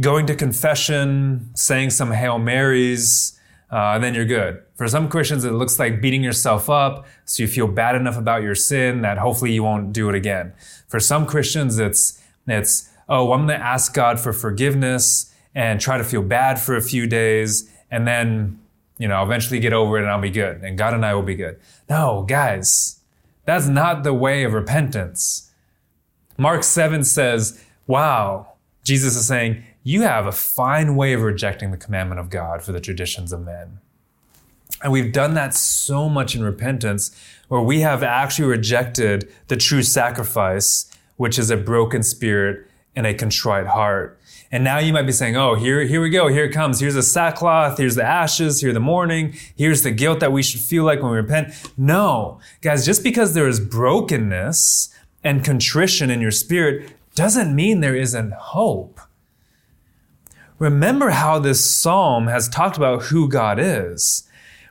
going 0.00 0.26
to 0.26 0.34
confession, 0.34 1.50
saying 1.54 1.90
some 1.90 2.10
Hail 2.10 2.38
Marys, 2.38 3.38
uh, 3.70 3.98
then 3.98 4.14
you're 4.14 4.24
good. 4.24 4.62
For 4.74 4.88
some 4.88 5.08
Christians, 5.08 5.44
it 5.44 5.52
looks 5.52 5.78
like 5.78 6.00
beating 6.00 6.22
yourself 6.22 6.68
up 6.68 7.06
so 7.24 7.42
you 7.42 7.48
feel 7.48 7.68
bad 7.68 7.94
enough 7.94 8.16
about 8.16 8.42
your 8.42 8.54
sin 8.54 9.02
that 9.02 9.18
hopefully 9.18 9.52
you 9.52 9.62
won't 9.62 9.92
do 9.92 10.08
it 10.08 10.14
again. 10.14 10.52
For 10.88 11.00
some 11.00 11.26
Christians, 11.26 11.78
it's, 11.78 12.22
it's, 12.46 12.90
oh, 13.08 13.32
I'm 13.32 13.46
going 13.46 13.58
to 13.58 13.64
ask 13.64 13.94
God 13.94 14.20
for 14.20 14.32
forgiveness 14.32 15.32
and 15.54 15.80
try 15.80 15.98
to 15.98 16.04
feel 16.04 16.22
bad 16.22 16.60
for 16.60 16.76
a 16.76 16.82
few 16.82 17.06
days 17.06 17.70
and 17.90 18.06
then, 18.06 18.60
you 18.98 19.08
know, 19.08 19.22
eventually 19.22 19.60
get 19.60 19.72
over 19.72 19.98
it 19.98 20.02
and 20.02 20.10
I'll 20.10 20.20
be 20.20 20.30
good 20.30 20.62
and 20.62 20.76
God 20.76 20.94
and 20.94 21.04
I 21.04 21.14
will 21.14 21.22
be 21.22 21.36
good. 21.36 21.58
No, 21.88 22.24
guys, 22.28 23.00
that's 23.44 23.66
not 23.66 24.02
the 24.02 24.14
way 24.14 24.42
of 24.42 24.52
repentance. 24.52 25.52
Mark 26.36 26.64
7 26.64 27.04
says, 27.04 27.62
wow, 27.86 28.54
Jesus 28.82 29.16
is 29.16 29.26
saying, 29.26 29.64
you 29.86 30.02
have 30.02 30.26
a 30.26 30.32
fine 30.32 30.96
way 30.96 31.12
of 31.12 31.20
rejecting 31.20 31.70
the 31.70 31.76
commandment 31.76 32.18
of 32.18 32.30
God 32.30 32.62
for 32.62 32.72
the 32.72 32.80
traditions 32.80 33.32
of 33.32 33.44
men. 33.44 33.78
And 34.82 34.90
we've 34.90 35.12
done 35.12 35.34
that 35.34 35.54
so 35.54 36.08
much 36.08 36.34
in 36.34 36.42
repentance 36.42 37.14
where 37.48 37.60
we 37.60 37.80
have 37.80 38.02
actually 38.02 38.48
rejected 38.48 39.30
the 39.48 39.56
true 39.56 39.82
sacrifice, 39.82 40.90
which 41.16 41.38
is 41.38 41.50
a 41.50 41.56
broken 41.56 42.02
spirit 42.02 42.66
and 42.96 43.06
a 43.06 43.12
contrite 43.12 43.66
heart. 43.66 44.18
And 44.50 44.64
now 44.64 44.78
you 44.78 44.92
might 44.92 45.02
be 45.02 45.12
saying, 45.12 45.36
oh, 45.36 45.54
here, 45.54 45.82
here 45.84 46.00
we 46.00 46.10
go. 46.10 46.28
Here 46.28 46.44
it 46.44 46.52
comes. 46.52 46.80
Here's 46.80 46.94
the 46.94 47.02
sackcloth. 47.02 47.76
Here's 47.76 47.96
the 47.96 48.04
ashes. 48.04 48.62
Here's 48.62 48.74
the 48.74 48.80
mourning. 48.80 49.34
Here's 49.54 49.82
the 49.82 49.90
guilt 49.90 50.20
that 50.20 50.32
we 50.32 50.42
should 50.42 50.60
feel 50.60 50.84
like 50.84 51.02
when 51.02 51.10
we 51.10 51.18
repent. 51.18 51.52
No, 51.76 52.40
guys, 52.62 52.86
just 52.86 53.02
because 53.02 53.34
there 53.34 53.48
is 53.48 53.60
brokenness 53.60 54.94
and 55.22 55.44
contrition 55.44 56.10
in 56.10 56.20
your 56.20 56.30
spirit 56.30 56.90
doesn't 57.14 57.54
mean 57.54 57.80
there 57.80 57.96
isn't 57.96 58.32
hope. 58.32 59.00
Remember 60.64 61.10
how 61.10 61.38
this 61.38 61.62
psalm 61.62 62.26
has 62.28 62.48
talked 62.48 62.78
about 62.78 63.02
who 63.02 63.28
God 63.28 63.58
is. 63.60 64.26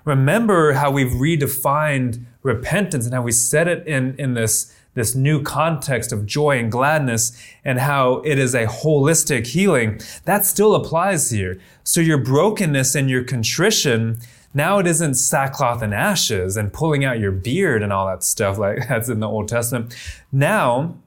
Remember 0.05 0.73
how 0.73 0.89
we've 0.89 1.11
redefined 1.11 2.25
repentance 2.41 3.05
and 3.05 3.13
how 3.13 3.21
we 3.21 3.31
set 3.31 3.67
it 3.67 3.85
in, 3.85 4.15
in 4.17 4.33
this, 4.33 4.75
this 4.95 5.13
new 5.13 5.43
context 5.43 6.11
of 6.11 6.25
joy 6.25 6.57
and 6.57 6.71
gladness 6.71 7.39
and 7.63 7.77
how 7.77 8.23
it 8.25 8.39
is 8.39 8.55
a 8.55 8.65
holistic 8.65 9.45
healing. 9.45 10.01
That 10.25 10.47
still 10.47 10.73
applies 10.73 11.29
here. 11.29 11.61
So 11.83 12.01
your 12.01 12.17
brokenness 12.17 12.95
and 12.95 13.07
your 13.07 13.23
contrition, 13.23 14.17
now 14.51 14.79
it 14.79 14.87
isn't 14.87 15.13
sackcloth 15.13 15.83
and 15.83 15.93
ashes 15.93 16.57
and 16.57 16.73
pulling 16.73 17.05
out 17.05 17.19
your 17.19 17.31
beard 17.31 17.83
and 17.83 17.93
all 17.93 18.07
that 18.07 18.23
stuff 18.23 18.57
like 18.57 18.87
that's 18.89 19.09
in 19.09 19.19
the 19.19 19.29
Old 19.29 19.47
Testament. 19.47 19.95
Now, 20.31 20.97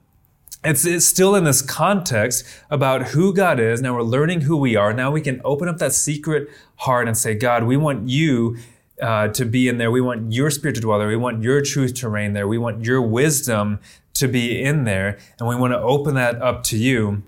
it's, 0.63 0.85
it's 0.85 1.05
still 1.05 1.35
in 1.35 1.43
this 1.43 1.61
context 1.61 2.45
about 2.69 3.09
who 3.09 3.33
God 3.33 3.59
is. 3.59 3.81
Now 3.81 3.95
we're 3.95 4.03
learning 4.03 4.41
who 4.41 4.57
we 4.57 4.75
are. 4.75 4.93
Now 4.93 5.11
we 5.11 5.21
can 5.21 5.41
open 5.43 5.67
up 5.67 5.77
that 5.77 5.93
secret 5.93 6.49
heart 6.77 7.07
and 7.07 7.17
say, 7.17 7.35
God, 7.35 7.63
we 7.63 7.77
want 7.77 8.09
you 8.09 8.57
uh, 9.01 9.27
to 9.29 9.45
be 9.45 9.67
in 9.67 9.77
there. 9.77 9.91
We 9.91 10.01
want 10.01 10.33
your 10.33 10.49
spirit 10.49 10.75
to 10.75 10.81
dwell 10.81 10.99
there. 10.99 11.07
We 11.07 11.15
want 11.15 11.43
your 11.43 11.61
truth 11.61 11.93
to 11.95 12.09
reign 12.09 12.33
there. 12.33 12.47
We 12.47 12.57
want 12.57 12.83
your 12.83 13.01
wisdom 13.01 13.79
to 14.15 14.27
be 14.27 14.61
in 14.61 14.83
there. 14.83 15.19
And 15.39 15.47
we 15.47 15.55
want 15.55 15.73
to 15.73 15.79
open 15.79 16.15
that 16.15 16.41
up 16.41 16.63
to 16.63 16.77
you. 16.77 17.23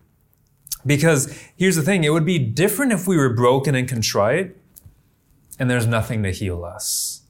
Because 0.85 1.31
here's 1.55 1.75
the 1.75 1.83
thing 1.83 2.03
it 2.03 2.09
would 2.09 2.25
be 2.25 2.39
different 2.39 2.91
if 2.91 3.07
we 3.07 3.17
were 3.17 3.33
broken 3.33 3.75
and 3.75 3.87
contrite 3.87 4.55
and 5.59 5.69
there's 5.69 5.85
nothing 5.85 6.23
to 6.23 6.31
heal 6.31 6.63
us. 6.63 7.21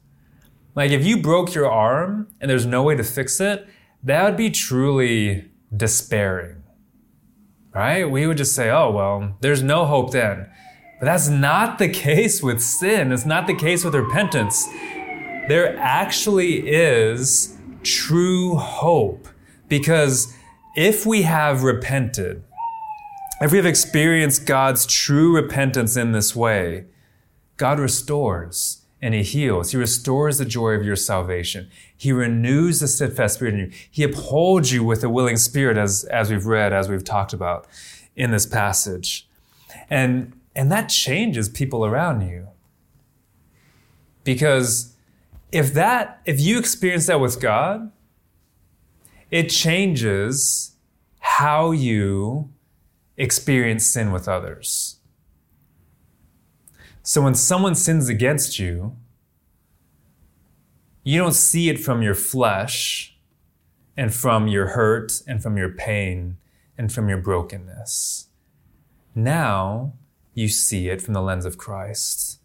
Like 0.76 0.92
if 0.92 1.06
you 1.06 1.22
broke 1.22 1.54
your 1.56 1.70
arm 1.70 2.28
and 2.40 2.50
there's 2.50 2.66
no 2.66 2.84
way 2.84 2.96
to 2.96 3.04
fix 3.04 3.42
it, 3.42 3.68
that 4.04 4.24
would 4.24 4.38
be 4.38 4.50
truly 4.50 5.49
despairing, 5.76 6.64
right? 7.74 8.06
We 8.06 8.28
would 8.28 8.38
just 8.38 8.56
say, 8.56 8.70
oh, 8.70 8.92
well, 8.92 9.38
there's 9.42 9.64
no 9.64 9.86
hope 9.86 10.12
then. 10.12 10.50
But 11.00 11.06
that's 11.06 11.30
not 11.30 11.80
the 11.80 11.90
case 11.90 12.44
with 12.44 12.62
sin. 12.62 13.12
It's 13.12 13.26
not 13.26 13.48
the 13.48 13.56
case 13.56 13.86
with 13.86 13.96
repentance. 13.96 14.66
There 15.48 15.78
actually 15.78 16.70
is 16.70 17.58
true 17.84 18.56
hope 18.56 19.28
because 19.68 20.34
if 20.76 21.06
we 21.06 21.22
have 21.22 21.64
repented, 21.64 22.44
if 23.42 23.52
we 23.52 23.58
have 23.58 23.66
experienced 23.66 24.46
God's 24.46 24.86
true 24.86 25.34
repentance 25.36 25.96
in 25.96 26.12
this 26.12 26.36
way, 26.36 26.86
God 27.56 27.80
restores 27.80 28.79
and 29.02 29.14
He 29.14 29.24
heals. 29.24 29.72
He 29.72 29.78
restores 29.78 30.38
the 30.38 30.46
joy 30.46 30.72
of 30.72 30.84
your 30.84 30.96
salvation. 30.96 31.70
He 31.96 32.12
renews 32.12 32.80
the 32.80 32.88
steadfast 32.88 33.36
spirit 33.36 33.54
in 33.54 33.60
you. 33.60 33.72
He 33.90 34.04
upholds 34.04 34.72
you 34.72 34.84
with 34.84 35.04
a 35.04 35.10
willing 35.10 35.38
spirit, 35.38 35.78
as, 35.78 36.04
as 36.06 36.30
we've 36.30 36.46
read, 36.46 36.74
as 36.74 36.90
we've 36.90 37.04
talked 37.04 37.34
about 37.34 37.68
in 38.16 38.32
this 38.32 38.46
passage. 38.46 39.28
And, 39.90 40.34
and 40.56 40.72
that 40.72 40.90
changes 40.90 41.50
people 41.50 41.86
around 41.86 42.28
you. 42.28 42.48
Because 44.24 44.94
if 45.52 45.74
that, 45.74 46.22
if 46.26 46.40
you 46.40 46.60
experience 46.60 47.08
that 47.08 47.20
with 47.20 47.42
God, 47.42 47.92
it 49.32 49.50
changes 49.50 50.76
how 51.20 51.72
you 51.72 52.50
experience 53.18 53.86
sin 53.86 54.12
with 54.12 54.28
others. 54.28 54.99
So 57.10 57.24
when 57.24 57.34
someone 57.34 57.74
sins 57.74 58.08
against 58.08 58.60
you, 58.60 58.96
you 61.04 61.18
don't 61.18 61.34
see 61.34 61.68
it 61.68 61.80
from 61.80 62.04
your 62.04 62.14
flesh 62.14 63.18
and 63.98 64.14
from 64.14 64.48
your 64.48 64.68
hurt 64.68 65.24
and 65.28 65.42
from 65.42 65.58
your 65.58 65.70
pain 65.72 66.38
and 66.78 66.94
from 66.94 67.10
your 67.10 67.18
brokenness. 67.18 68.28
Now 69.16 69.94
you 70.36 70.50
see 70.50 70.90
it 70.90 71.02
from 71.02 71.16
the 71.16 71.22
lens 71.24 71.46
of 71.46 71.58
Christ, 71.58 72.42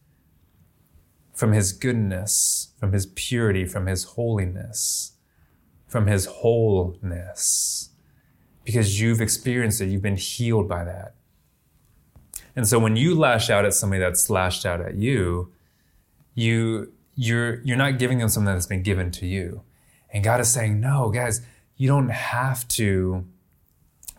from 1.34 1.52
his 1.52 1.74
goodness, 1.74 2.72
from 2.80 2.94
his 2.94 3.04
purity, 3.04 3.66
from 3.66 3.84
his 3.84 4.04
holiness, 4.04 5.12
from 5.86 6.06
his 6.06 6.24
wholeness. 6.24 7.90
Because 8.64 8.98
you've 8.98 9.20
experienced 9.20 9.82
it, 9.82 9.90
you've 9.90 10.00
been 10.00 10.16
healed 10.16 10.70
by 10.70 10.84
that. 10.84 11.16
And 12.56 12.68
so 12.68 12.78
when 12.78 12.96
you 12.96 13.14
lash 13.14 13.50
out 13.50 13.64
at 13.64 13.74
somebody 13.74 14.00
that's 14.00 14.30
lashed 14.30 14.64
out 14.64 14.80
at 14.80 14.94
you, 14.94 15.52
you 16.34 16.92
you're 17.16 17.60
you're 17.62 17.76
not 17.76 17.98
giving 17.98 18.18
them 18.18 18.28
something 18.28 18.52
that's 18.52 18.66
been 18.66 18.82
given 18.82 19.10
to 19.12 19.26
you. 19.26 19.62
And 20.12 20.22
God 20.22 20.40
is 20.40 20.50
saying, 20.50 20.80
"No, 20.80 21.10
guys, 21.10 21.40
you 21.76 21.88
don't 21.88 22.10
have 22.10 22.66
to 22.68 23.24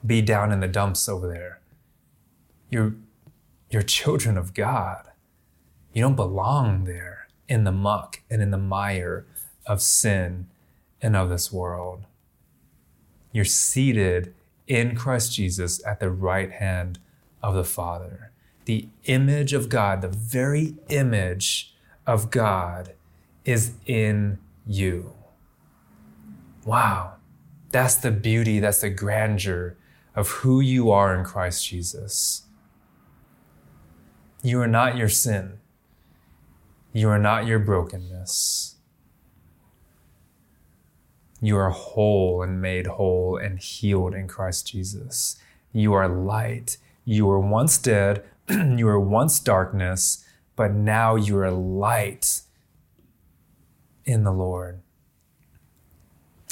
be 0.06 0.22
down 0.22 0.52
in 0.52 0.60
the 0.60 0.68
dumps 0.68 1.08
over 1.10 1.28
there. 1.28 1.60
You're 2.70 2.96
you're 3.70 3.82
children 3.82 4.38
of 4.38 4.54
God. 4.54 5.10
You 5.94 6.02
don't 6.02 6.16
belong 6.16 6.84
there 6.84 7.28
in 7.48 7.64
the 7.64 7.72
muck 7.72 8.22
and 8.30 8.42
in 8.42 8.52
the 8.52 8.58
mire 8.58 9.26
of 9.66 9.82
sin 9.82 10.48
and 11.02 11.16
of 11.16 11.30
this 11.30 11.52
world. 11.52 12.06
You're 13.32 13.46
seated 13.46 14.34
in 14.68 14.96
Christ 14.96 15.34
Jesus 15.34 15.86
at 15.86 16.00
the 16.00 16.10
right 16.10 16.52
hand 16.52 17.00
of 17.46 17.54
the 17.54 17.64
Father. 17.64 18.32
The 18.66 18.88
image 19.04 19.54
of 19.54 19.70
God, 19.70 20.02
the 20.02 20.08
very 20.08 20.76
image 20.90 21.76
of 22.08 22.32
God 22.32 22.94
is 23.46 23.74
in 23.86 24.40
you. 24.66 25.14
Wow. 26.66 27.18
That's 27.70 27.96
the 27.96 28.10
beauty, 28.10 28.60
that's 28.60 28.82
the 28.82 28.90
grandeur 28.90 29.78
of 30.16 30.30
who 30.30 30.60
you 30.60 30.90
are 30.90 31.16
in 31.16 31.24
Christ 31.24 31.68
Jesus. 31.68 32.44
You 34.42 34.60
are 34.62 34.68
not 34.68 34.98
your 34.98 35.10
sin. 35.10 35.60
You 36.94 37.10
are 37.10 37.20
not 37.20 37.46
your 37.46 37.60
brokenness. 37.60 38.76
You 41.42 41.58
are 41.58 41.70
whole 41.70 42.42
and 42.42 42.60
made 42.60 42.88
whole 42.88 43.38
and 43.38 43.60
healed 43.60 44.16
in 44.16 44.28
Christ 44.28 44.66
Jesus. 44.68 45.38
You 45.72 45.94
are 45.94 46.08
light. 46.08 46.78
You 47.06 47.28
were 47.28 47.40
once 47.40 47.78
dead. 47.78 48.26
you 48.50 48.86
were 48.86 49.00
once 49.00 49.40
darkness 49.40 50.26
but 50.56 50.74
now 50.74 51.16
you 51.16 51.38
are 51.38 51.52
light 51.52 52.42
in 54.06 54.24
the 54.24 54.32
Lord. 54.32 54.82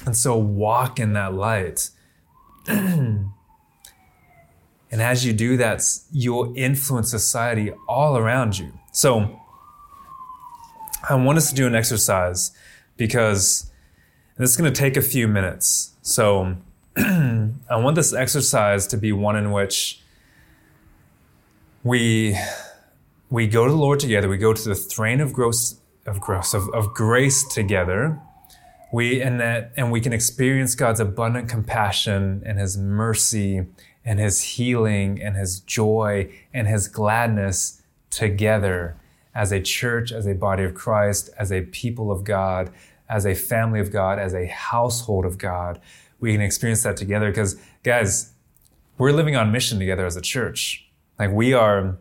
And 0.06 0.16
so 0.16 0.36
walk 0.36 1.00
in 1.00 1.14
that 1.14 1.34
light. 1.34 1.90
and 2.68 3.32
as 4.92 5.26
you 5.26 5.32
do 5.32 5.56
that, 5.58 5.82
you'll 6.12 6.54
influence 6.58 7.10
society 7.10 7.72
all 7.88 8.18
around 8.18 8.58
you. 8.60 8.74
So 8.92 9.40
I 11.08 11.16
want 11.16 11.38
us 11.38 11.50
to 11.50 11.56
do 11.56 11.68
an 11.68 11.76
exercise 11.76 12.52
because 12.98 13.72
this 14.38 14.50
is 14.50 14.58
going 14.58 14.72
to 14.72 14.78
take 14.78 14.98
a 14.98 15.02
few 15.02 15.28
minutes. 15.28 15.94
So 16.02 16.58
I 16.98 17.54
want 17.72 17.96
this 17.96 18.14
exercise 18.14 18.88
to 18.88 18.98
be 18.98 19.14
one 19.14 19.38
in 19.38 19.52
which 19.52 20.03
we 21.84 22.38
we 23.30 23.48
go 23.48 23.66
to 23.66 23.72
the 23.72 23.78
Lord 23.78 24.00
together. 24.00 24.30
We 24.30 24.38
go 24.38 24.54
to 24.54 24.70
the 24.70 24.76
throne 24.76 25.20
of 25.20 25.34
grace, 25.34 25.80
of 26.06 26.22
grace, 26.22 26.54
of, 26.54 26.70
of 26.70 26.94
grace 26.94 27.44
together. 27.48 28.20
We 28.92 29.22
and 29.22 29.40
that 29.40 29.72
and 29.76 29.92
we 29.92 30.02
can 30.02 30.14
experience 30.14 30.76
God's 30.76 31.00
abundant 31.00 31.50
compassion 31.50 32.44
and 32.46 32.60
His 32.60 32.78
mercy 32.78 33.66
and 34.06 34.20
His 34.20 34.42
healing 34.42 35.22
and 35.22 35.36
His 35.36 35.60
joy 35.62 36.32
and 36.54 36.68
His 36.68 36.88
gladness 36.88 37.82
together 38.10 38.96
as 39.36 39.52
a 39.52 39.60
church, 39.60 40.12
as 40.12 40.28
a 40.28 40.34
body 40.34 40.64
of 40.64 40.76
Christ, 40.76 41.30
as 41.40 41.52
a 41.52 41.62
people 41.62 42.12
of 42.12 42.24
God, 42.24 42.72
as 43.10 43.26
a 43.26 43.34
family 43.34 43.80
of 43.80 43.92
God, 43.92 44.20
as 44.20 44.34
a 44.34 44.46
household 44.46 45.26
of 45.26 45.38
God, 45.38 45.80
we 46.20 46.32
can 46.32 46.42
experience 46.42 46.84
that 46.84 46.98
together. 46.98 47.30
Because, 47.30 47.60
guys, 47.84 48.32
we're 48.98 49.12
living 49.12 49.36
on 49.36 49.52
mission 49.52 49.80
together 49.80 50.06
as 50.06 50.16
a 50.16 50.22
church. 50.22 50.83
Like 51.20 51.32
we 51.32 51.54
are, 51.54 51.98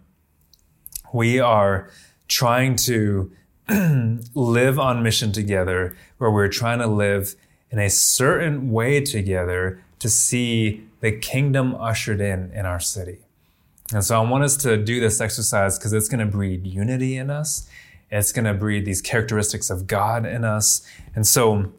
we 1.13 1.39
are 1.39 1.91
trying 2.29 2.77
to 2.77 3.31
live 4.35 4.79
on 4.79 5.03
mission 5.03 5.33
together, 5.33 5.97
where 6.19 6.31
we're 6.31 6.49
trying 6.49 6.79
to 6.79 6.87
live 6.87 7.35
in 7.71 7.79
a 7.79 7.89
certain 7.89 8.71
way 8.71 9.01
together 9.01 9.83
to 9.99 10.09
see 10.09 10.85
the 11.01 11.13
kingdom 11.13 11.75
ushered 11.75 12.21
in 12.21 12.51
in 12.53 12.67
our 12.67 12.81
city. 12.81 13.19
And 13.93 14.05
so 14.05 14.21
I 14.21 14.29
want 14.29 14.45
us 14.45 14.57
to 14.59 14.77
do 14.77 15.01
this 15.01 15.21
exercise 15.21 15.79
because 15.79 15.93
it's 15.93 16.09
going 16.09 16.21
to 16.21 16.31
breed 16.31 16.67
unity 16.67 17.17
in 17.17 17.31
us. 17.31 17.69
It's 18.11 18.33
going 18.33 18.45
to 18.45 18.55
breed 18.55 18.85
these 18.85 19.01
characteristics 19.01 19.71
of 19.71 19.87
God 19.87 20.27
in 20.27 20.45
us. 20.45 20.87
And 21.15 21.27
so, 21.27 21.73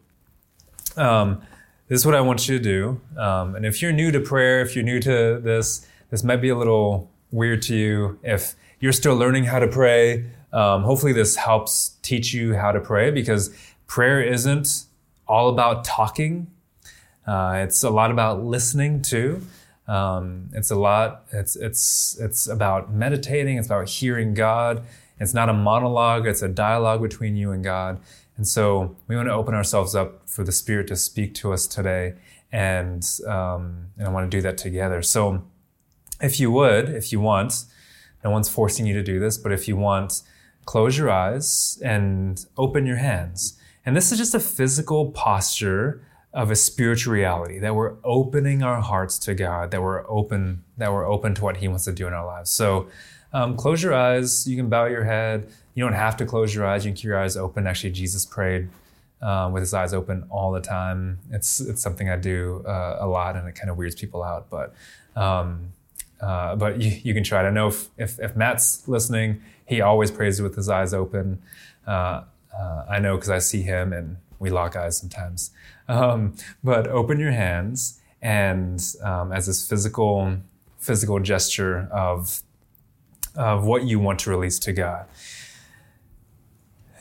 um, 0.97 1.41
this 1.87 1.99
is 1.99 2.05
what 2.05 2.15
I 2.15 2.21
want 2.21 2.47
you 2.47 2.57
to 2.57 2.63
do. 2.63 3.01
Um, 3.17 3.55
and 3.55 3.65
if 3.65 3.81
you're 3.81 3.91
new 3.91 4.11
to 4.11 4.19
prayer, 4.19 4.61
if 4.61 4.75
you're 4.75 4.85
new 4.85 4.99
to 5.01 5.39
this, 5.39 5.87
this 6.09 6.23
might 6.23 6.37
be 6.37 6.49
a 6.49 6.55
little 6.55 7.11
weird 7.33 7.61
to 7.63 7.75
you. 7.75 8.19
If 8.23 8.55
you're 8.79 8.93
still 8.93 9.15
learning 9.15 9.45
how 9.45 9.59
to 9.59 9.67
pray, 9.67 10.25
um, 10.53 10.83
hopefully 10.83 11.13
this 11.13 11.35
helps 11.35 11.97
teach 12.01 12.33
you 12.33 12.55
how 12.55 12.71
to 12.71 12.79
pray 12.79 13.11
because 13.11 13.53
prayer 13.87 14.21
isn't 14.21 14.85
all 15.27 15.49
about 15.49 15.83
talking. 15.83 16.47
Uh, 17.25 17.61
it's 17.63 17.83
a 17.83 17.89
lot 17.89 18.11
about 18.11 18.43
listening 18.43 19.01
too. 19.01 19.41
Um, 19.87 20.49
it's 20.53 20.71
a 20.71 20.75
lot. 20.75 21.25
It's 21.31 21.55
it's 21.55 22.17
it's 22.19 22.47
about 22.47 22.93
meditating. 22.93 23.57
It's 23.57 23.67
about 23.67 23.89
hearing 23.89 24.33
God. 24.33 24.85
It's 25.19 25.33
not 25.33 25.49
a 25.49 25.53
monologue. 25.53 26.27
It's 26.27 26.41
a 26.41 26.47
dialogue 26.47 27.01
between 27.01 27.35
you 27.35 27.51
and 27.51 27.63
God. 27.63 27.99
And 28.37 28.47
so 28.47 28.95
we 29.07 29.15
want 29.15 29.27
to 29.27 29.33
open 29.33 29.53
ourselves 29.53 29.95
up 29.95 30.27
for 30.27 30.43
the 30.43 30.51
Spirit 30.51 30.87
to 30.87 30.95
speak 30.95 31.33
to 31.35 31.53
us 31.53 31.67
today, 31.67 32.15
and 32.51 33.07
um, 33.27 33.87
and 33.97 34.07
I 34.07 34.11
want 34.11 34.29
to 34.29 34.37
do 34.37 34.41
that 34.41 34.57
together. 34.57 35.01
So, 35.01 35.43
if 36.23 36.39
you 36.39 36.49
would, 36.51 36.89
if 36.89 37.11
you 37.11 37.19
want, 37.19 37.65
no 38.23 38.31
one's 38.31 38.49
forcing 38.49 38.85
you 38.85 38.93
to 38.93 39.03
do 39.03 39.19
this, 39.19 39.37
but 39.37 39.51
if 39.51 39.67
you 39.67 39.75
want, 39.75 40.21
close 40.65 40.97
your 40.97 41.11
eyes 41.11 41.79
and 41.83 42.45
open 42.57 42.85
your 42.85 42.95
hands. 42.97 43.59
And 43.85 43.95
this 43.95 44.11
is 44.11 44.17
just 44.17 44.33
a 44.33 44.39
physical 44.39 45.11
posture 45.11 46.01
of 46.33 46.49
a 46.49 46.55
spiritual 46.55 47.13
reality 47.13 47.59
that 47.59 47.75
we're 47.75 47.95
opening 48.03 48.63
our 48.63 48.81
hearts 48.81 49.19
to 49.19 49.35
God, 49.35 49.71
that 49.71 49.81
we're 49.81 50.09
open, 50.09 50.63
that 50.77 50.91
we're 50.91 51.05
open 51.05 51.35
to 51.35 51.43
what 51.43 51.57
He 51.57 51.67
wants 51.67 51.83
to 51.83 51.91
do 51.91 52.07
in 52.07 52.13
our 52.13 52.25
lives. 52.25 52.49
So 52.49 52.87
um, 53.33 53.57
close 53.57 53.83
your 53.83 53.93
eyes. 53.93 54.47
You 54.47 54.55
can 54.55 54.69
bow 54.69 54.85
your 54.85 55.03
head. 55.03 55.49
You 55.75 55.83
don't 55.83 55.93
have 55.93 56.17
to 56.17 56.25
close 56.25 56.55
your 56.55 56.65
eyes. 56.65 56.85
You 56.85 56.91
can 56.91 56.95
keep 56.95 57.05
your 57.05 57.19
eyes 57.19 57.35
open. 57.35 57.67
Actually, 57.67 57.91
Jesus 57.91 58.25
prayed 58.25 58.69
uh, 59.21 59.49
with 59.53 59.61
his 59.61 59.73
eyes 59.73 59.93
open 59.93 60.25
all 60.29 60.51
the 60.51 60.61
time. 60.61 61.19
It's 61.31 61.59
it's 61.59 61.81
something 61.81 62.09
I 62.09 62.15
do 62.15 62.63
uh, 62.67 62.97
a 62.99 63.07
lot, 63.07 63.35
and 63.35 63.47
it 63.47 63.55
kind 63.55 63.69
of 63.69 63.77
weirds 63.77 63.95
people 63.95 64.23
out. 64.23 64.49
But 64.49 64.73
um, 65.15 65.73
uh, 66.23 66.55
but 66.55 66.81
you, 66.81 66.91
you 67.03 67.13
can 67.13 67.23
try 67.23 67.43
it. 67.43 67.47
I 67.47 67.49
know 67.49 67.67
if, 67.67 67.89
if, 67.97 68.17
if 68.19 68.35
Matt's 68.35 68.87
listening, 68.87 69.41
he 69.65 69.81
always 69.81 70.09
prays 70.09 70.41
with 70.41 70.55
his 70.55 70.69
eyes 70.69 70.93
open. 70.93 71.41
Uh, 71.85 72.23
uh, 72.57 72.85
I 72.89 72.99
know 72.99 73.17
because 73.17 73.29
I 73.29 73.39
see 73.39 73.61
him 73.61 73.91
and 73.91 74.17
we 74.39 74.49
lock 74.49 74.75
eyes 74.77 74.97
sometimes. 74.97 75.51
Um, 75.89 76.35
but 76.63 76.87
open 76.87 77.19
your 77.19 77.31
hands 77.31 77.99
and 78.21 78.81
um, 79.03 79.33
as 79.33 79.47
this 79.47 79.67
physical 79.67 80.37
physical 80.77 81.19
gesture 81.19 81.89
of 81.91 82.41
of 83.35 83.65
what 83.65 83.83
you 83.83 83.99
want 83.99 84.19
to 84.19 84.29
release 84.29 84.59
to 84.59 84.71
God. 84.71 85.05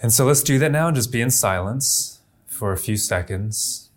And 0.01 0.13
so 0.13 0.25
let's 0.25 0.43
do 0.43 0.59
that 0.59 0.73
now 0.73 0.89
and 0.89 0.97
just 0.97 1.13
be 1.13 1.21
in 1.21 1.31
silence 1.31 2.21
for 2.47 2.73
a 2.73 2.79
few 2.79 2.97
seconds. 2.97 3.91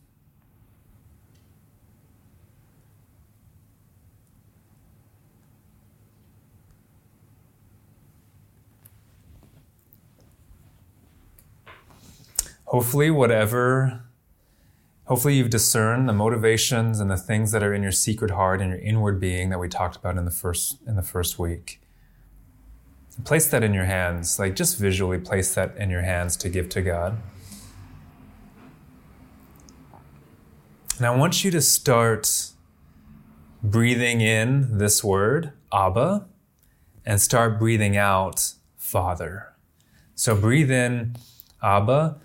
Hopefully, 12.66 13.10
whatever, 13.10 14.04
hopefully, 15.06 15.36
you've 15.36 15.50
discerned 15.50 16.08
the 16.08 16.14
motivations 16.14 17.00
and 17.00 17.10
the 17.10 17.18
things 17.18 17.52
that 17.52 17.64
are 17.64 17.74
in 17.74 17.84
your 17.84 17.92
secret 17.92 18.32
heart 18.32 18.62
and 18.62 18.70
your 18.70 18.80
inward 18.80 19.20
being 19.20 19.50
that 19.50 19.60
we 19.60 19.68
talked 19.68 19.96
about 19.96 20.18
in 20.18 20.26
the 20.26 20.32
first 20.32 20.78
in 20.86 20.96
the 20.96 21.04
first 21.04 21.40
week. 21.40 21.82
Place 23.24 23.48
that 23.48 23.64
in 23.64 23.74
your 23.74 23.86
hands, 23.86 24.40
like 24.40 24.56
just 24.58 24.78
visually 24.78 25.18
place 25.18 25.56
that 25.56 25.78
in 25.78 25.90
your 25.90 26.02
hands 26.02 26.36
to 26.38 26.50
give 26.50 26.68
to 26.70 26.82
God. 26.82 27.18
And 30.98 31.06
I 31.06 31.16
want 31.16 31.44
you 31.44 31.52
to 31.52 31.62
start 31.62 32.52
breathing 33.64 34.22
in 34.22 34.78
this 34.78 35.04
word, 35.04 35.54
Abba, 35.74 36.26
and 37.06 37.22
start 37.22 37.60
breathing 37.60 37.98
out, 37.98 38.54
Father. 38.78 39.54
So 40.14 40.36
breathe 40.36 40.72
in, 40.72 41.16
Abba, 41.62 42.18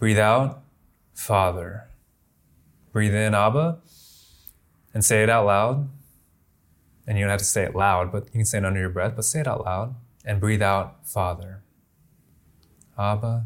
Breathe 0.00 0.18
out, 0.18 0.62
Father. 1.12 1.84
Breathe 2.90 3.14
in, 3.14 3.34
Abba, 3.34 3.78
and 4.94 5.04
say 5.04 5.22
it 5.22 5.28
out 5.28 5.44
loud. 5.44 5.90
And 7.06 7.18
you 7.18 7.24
don't 7.24 7.30
have 7.30 7.40
to 7.40 7.44
say 7.44 7.64
it 7.64 7.76
loud, 7.76 8.10
but 8.10 8.24
you 8.24 8.30
can 8.32 8.46
say 8.46 8.56
it 8.56 8.64
under 8.64 8.80
your 8.80 8.88
breath, 8.88 9.12
but 9.14 9.26
say 9.26 9.40
it 9.40 9.46
out 9.46 9.62
loud. 9.62 9.94
And 10.24 10.40
breathe 10.40 10.62
out, 10.62 11.06
Father. 11.06 11.60
Abba, 12.98 13.44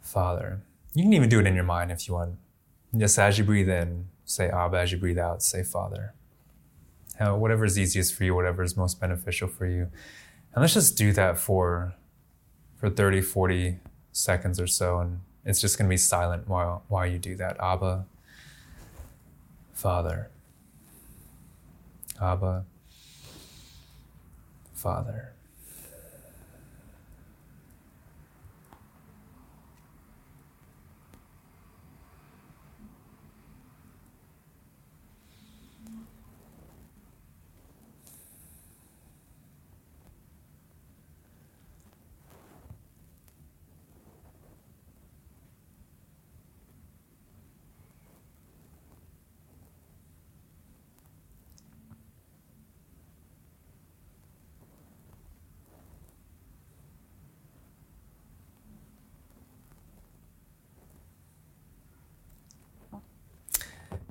Father. 0.00 0.62
You 0.94 1.02
can 1.02 1.12
even 1.12 1.28
do 1.28 1.40
it 1.40 1.46
in 1.48 1.56
your 1.56 1.64
mind 1.64 1.90
if 1.90 2.06
you 2.06 2.14
want. 2.14 2.36
Just 2.96 3.18
as 3.18 3.36
you 3.36 3.42
breathe 3.42 3.68
in, 3.68 4.06
say 4.24 4.48
Abba. 4.48 4.76
As 4.78 4.92
you 4.92 4.98
breathe 4.98 5.18
out, 5.18 5.42
say 5.42 5.64
Father. 5.64 6.14
Whatever 7.18 7.64
is 7.64 7.76
easiest 7.76 8.14
for 8.14 8.22
you, 8.22 8.32
whatever 8.34 8.62
is 8.62 8.76
most 8.76 9.00
beneficial 9.00 9.48
for 9.48 9.66
you. 9.66 9.88
And 10.54 10.62
let's 10.62 10.74
just 10.74 10.96
do 10.96 11.12
that 11.12 11.36
for, 11.36 11.94
for 12.76 12.88
30, 12.88 13.22
40 13.22 13.80
seconds 14.12 14.60
or 14.60 14.68
so 14.68 14.98
and 15.00 15.20
it's 15.44 15.60
just 15.60 15.78
going 15.78 15.88
to 15.88 15.92
be 15.92 15.96
silent 15.96 16.48
while, 16.48 16.82
while 16.88 17.06
you 17.06 17.18
do 17.18 17.34
that. 17.36 17.56
Abba, 17.60 18.06
Father. 19.72 20.30
Abba, 22.20 22.64
Father. 24.74 25.32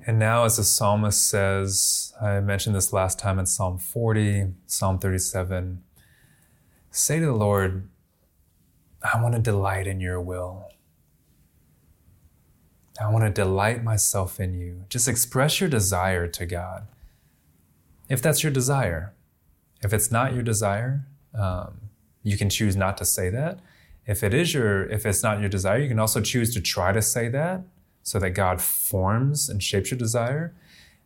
And 0.04 0.18
now, 0.18 0.44
as 0.44 0.56
the 0.56 0.64
psalmist 0.64 1.28
says, 1.28 2.12
I 2.20 2.40
mentioned 2.40 2.74
this 2.74 2.92
last 2.92 3.20
time 3.20 3.38
in 3.38 3.46
Psalm 3.46 3.78
40, 3.78 4.48
Psalm 4.66 4.98
37, 4.98 5.82
say 6.90 7.20
to 7.20 7.26
the 7.26 7.32
Lord, 7.32 7.88
I 9.02 9.22
want 9.22 9.36
to 9.36 9.40
delight 9.40 9.86
in 9.86 10.00
your 10.00 10.20
will. 10.20 10.68
I 13.00 13.10
want 13.10 13.24
to 13.24 13.30
delight 13.30 13.84
myself 13.84 14.40
in 14.40 14.54
you. 14.54 14.84
Just 14.88 15.06
express 15.06 15.60
your 15.60 15.70
desire 15.70 16.26
to 16.26 16.46
God. 16.46 16.88
If 18.08 18.20
that's 18.20 18.42
your 18.42 18.52
desire. 18.52 19.14
If 19.82 19.92
it's 19.92 20.10
not 20.10 20.34
your 20.34 20.42
desire, 20.42 21.06
um, 21.32 21.80
you 22.24 22.36
can 22.36 22.50
choose 22.50 22.76
not 22.76 22.96
to 22.98 23.04
say 23.04 23.30
that. 23.30 23.60
If 24.04 24.24
it 24.24 24.34
is 24.34 24.52
your, 24.52 24.84
if 24.90 25.06
it's 25.06 25.22
not 25.22 25.38
your 25.40 25.48
desire, 25.48 25.78
you 25.78 25.88
can 25.88 26.00
also 26.00 26.20
choose 26.20 26.52
to 26.54 26.60
try 26.60 26.92
to 26.92 27.00
say 27.00 27.28
that 27.28 27.62
so 28.02 28.18
that 28.18 28.30
God 28.30 28.60
forms 28.60 29.48
and 29.48 29.62
shapes 29.62 29.90
your 29.90 29.98
desire. 29.98 30.54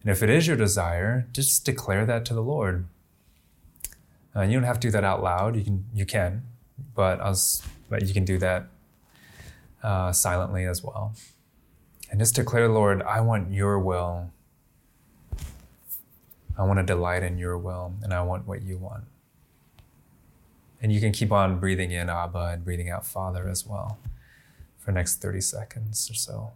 And 0.01 0.11
if 0.11 0.23
it 0.23 0.31
is 0.31 0.47
your 0.47 0.57
desire, 0.57 1.27
just 1.33 1.65
declare 1.65 2.07
that 2.07 2.25
to 2.27 2.35
the 2.35 2.43
Lord. 2.43 2.87
Uh, 4.35 4.43
you 4.43 4.55
don't 4.55 4.65
have 4.65 4.81
to 4.81 4.89
do 4.89 4.91
that 4.93 5.05
out 5.05 5.23
loud. 5.23 5.57
You 5.57 5.65
can, 5.65 5.85
you 5.95 6.07
can, 6.07 6.43
but 6.95 7.19
was, 7.19 7.63
but 7.89 8.07
you 8.07 8.13
can 8.13 8.25
do 8.25 8.39
that 8.39 8.69
uh, 9.83 10.13
silently 10.13 10.65
as 10.65 10.83
well. 10.83 11.15
And 12.11 12.21
just 12.21 12.35
declare, 12.35 12.69
Lord, 12.69 13.03
I 13.03 13.21
want 13.21 13.53
Your 13.53 13.79
will. 13.79 14.31
I 16.59 16.63
want 16.63 16.79
to 16.79 16.85
delight 16.85 17.23
in 17.23 17.39
Your 17.39 17.59
will, 17.59 17.95
and 18.03 18.13
I 18.13 18.23
want 18.23 18.47
what 18.47 18.63
You 18.63 18.79
want. 18.79 19.05
And 20.81 20.93
you 20.93 21.01
can 21.01 21.13
keep 21.13 21.33
on 21.33 21.59
breathing 21.59 21.91
in 21.91 22.09
Abba 22.09 22.51
and 22.53 22.65
breathing 22.65 22.91
out 22.91 23.07
Father 23.07 23.49
as 23.49 23.67
well 23.67 23.99
for 24.79 24.93
next 24.93 25.17
30 25.17 25.41
seconds 25.41 26.11
or 26.11 26.15
so. 26.15 26.53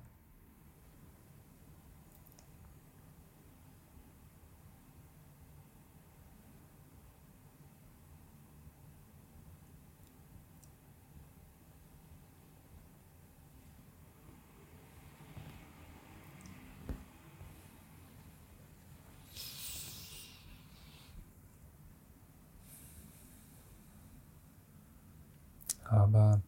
Abba, 26.10 26.42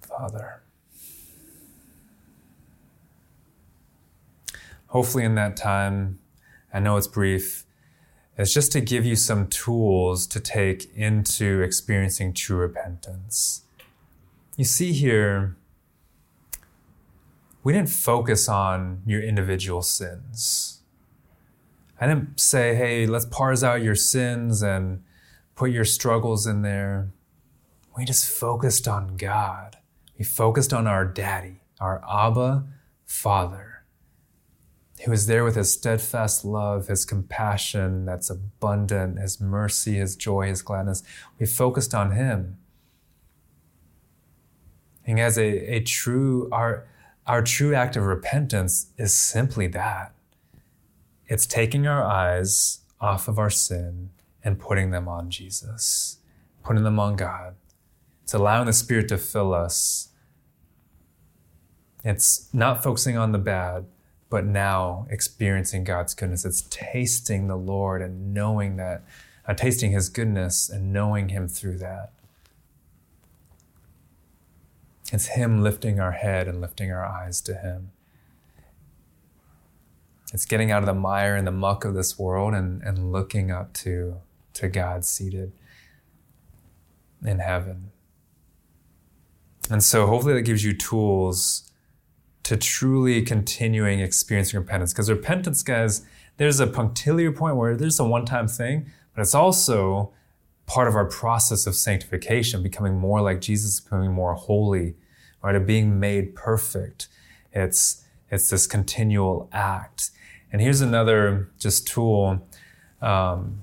Father. 0.00 0.62
Hopefully, 4.88 5.24
in 5.24 5.34
that 5.36 5.56
time, 5.56 6.18
I 6.72 6.80
know 6.80 6.96
it's 6.96 7.06
brief, 7.06 7.64
it's 8.36 8.52
just 8.52 8.72
to 8.72 8.80
give 8.80 9.04
you 9.04 9.16
some 9.16 9.46
tools 9.48 10.26
to 10.28 10.40
take 10.40 10.92
into 10.94 11.60
experiencing 11.60 12.32
true 12.32 12.56
repentance. 12.56 13.62
You 14.56 14.64
see 14.64 14.92
here, 14.92 15.56
we 17.62 17.72
didn't 17.72 17.90
focus 17.90 18.48
on 18.48 19.02
your 19.06 19.22
individual 19.22 19.82
sins. 19.82 20.80
I 22.00 22.06
didn't 22.06 22.40
say, 22.40 22.74
hey, 22.74 23.06
let's 23.06 23.26
parse 23.26 23.62
out 23.62 23.82
your 23.82 23.96
sins 23.96 24.62
and 24.62 25.02
put 25.54 25.70
your 25.70 25.84
struggles 25.84 26.46
in 26.46 26.62
there 26.62 27.10
we 27.98 28.04
just 28.04 28.30
focused 28.30 28.86
on 28.86 29.16
God. 29.16 29.76
We 30.16 30.24
focused 30.24 30.72
on 30.72 30.86
our 30.86 31.04
daddy, 31.04 31.62
our 31.80 32.00
Abba 32.08 32.64
Father, 33.04 33.82
who 35.04 35.10
is 35.10 35.26
there 35.26 35.42
with 35.42 35.56
his 35.56 35.72
steadfast 35.72 36.44
love, 36.44 36.86
his 36.86 37.04
compassion 37.04 38.04
that's 38.04 38.30
abundant, 38.30 39.18
his 39.18 39.40
mercy, 39.40 39.94
his 39.94 40.14
joy, 40.14 40.46
his 40.46 40.62
gladness. 40.62 41.02
We 41.40 41.46
focused 41.46 41.92
on 41.92 42.12
him. 42.12 42.58
And 45.04 45.18
as 45.18 45.36
a, 45.36 45.74
a 45.74 45.80
true, 45.80 46.48
our, 46.52 46.86
our 47.26 47.42
true 47.42 47.74
act 47.74 47.96
of 47.96 48.04
repentance 48.04 48.92
is 48.96 49.12
simply 49.12 49.66
that. 49.68 50.12
It's 51.26 51.46
taking 51.46 51.88
our 51.88 52.04
eyes 52.04 52.80
off 53.00 53.26
of 53.26 53.40
our 53.40 53.50
sin 53.50 54.10
and 54.44 54.60
putting 54.60 54.92
them 54.92 55.08
on 55.08 55.30
Jesus, 55.30 56.18
putting 56.62 56.84
them 56.84 57.00
on 57.00 57.16
God. 57.16 57.56
It's 58.28 58.34
allowing 58.34 58.66
the 58.66 58.74
Spirit 58.74 59.08
to 59.08 59.16
fill 59.16 59.54
us. 59.54 60.10
It's 62.04 62.52
not 62.52 62.82
focusing 62.82 63.16
on 63.16 63.32
the 63.32 63.38
bad, 63.38 63.86
but 64.28 64.44
now 64.44 65.06
experiencing 65.08 65.82
God's 65.82 66.12
goodness. 66.12 66.44
It's 66.44 66.60
tasting 66.68 67.48
the 67.48 67.56
Lord 67.56 68.02
and 68.02 68.34
knowing 68.34 68.76
that, 68.76 69.02
uh, 69.46 69.54
tasting 69.54 69.92
His 69.92 70.10
goodness 70.10 70.68
and 70.68 70.92
knowing 70.92 71.30
Him 71.30 71.48
through 71.48 71.78
that. 71.78 72.12
It's 75.10 75.28
Him 75.28 75.62
lifting 75.62 75.98
our 75.98 76.12
head 76.12 76.48
and 76.48 76.60
lifting 76.60 76.92
our 76.92 77.06
eyes 77.06 77.40
to 77.40 77.54
Him. 77.54 77.92
It's 80.34 80.44
getting 80.44 80.70
out 80.70 80.82
of 80.82 80.86
the 80.86 80.92
mire 80.92 81.34
and 81.34 81.46
the 81.46 81.50
muck 81.50 81.86
of 81.86 81.94
this 81.94 82.18
world 82.18 82.52
and, 82.52 82.82
and 82.82 83.10
looking 83.10 83.50
up 83.50 83.72
to, 83.72 84.16
to 84.52 84.68
God 84.68 85.06
seated 85.06 85.52
in 87.24 87.38
heaven. 87.38 87.90
And 89.70 89.82
so 89.82 90.06
hopefully 90.06 90.34
that 90.34 90.42
gives 90.42 90.64
you 90.64 90.72
tools 90.72 91.70
to 92.44 92.56
truly 92.56 93.22
continuing 93.22 94.00
experiencing 94.00 94.58
repentance. 94.58 94.92
Because 94.92 95.10
repentance, 95.10 95.62
guys, 95.62 96.06
there's 96.38 96.60
a 96.60 96.66
punctiliar 96.66 97.32
point 97.32 97.56
where 97.56 97.76
there's 97.76 98.00
a 98.00 98.04
one-time 98.04 98.48
thing, 98.48 98.90
but 99.14 99.20
it's 99.20 99.34
also 99.34 100.12
part 100.66 100.88
of 100.88 100.94
our 100.94 101.04
process 101.04 101.66
of 101.66 101.74
sanctification, 101.74 102.62
becoming 102.62 102.96
more 102.98 103.20
like 103.20 103.40
Jesus, 103.40 103.80
becoming 103.80 104.12
more 104.12 104.34
holy, 104.34 104.94
right? 105.42 105.54
Of 105.54 105.66
being 105.66 105.98
made 106.00 106.34
perfect. 106.34 107.08
It's 107.52 108.04
it's 108.30 108.50
this 108.50 108.66
continual 108.66 109.48
act. 109.52 110.10
And 110.52 110.60
here's 110.60 110.82
another 110.82 111.50
just 111.58 111.86
tool 111.86 112.46
um, 113.00 113.62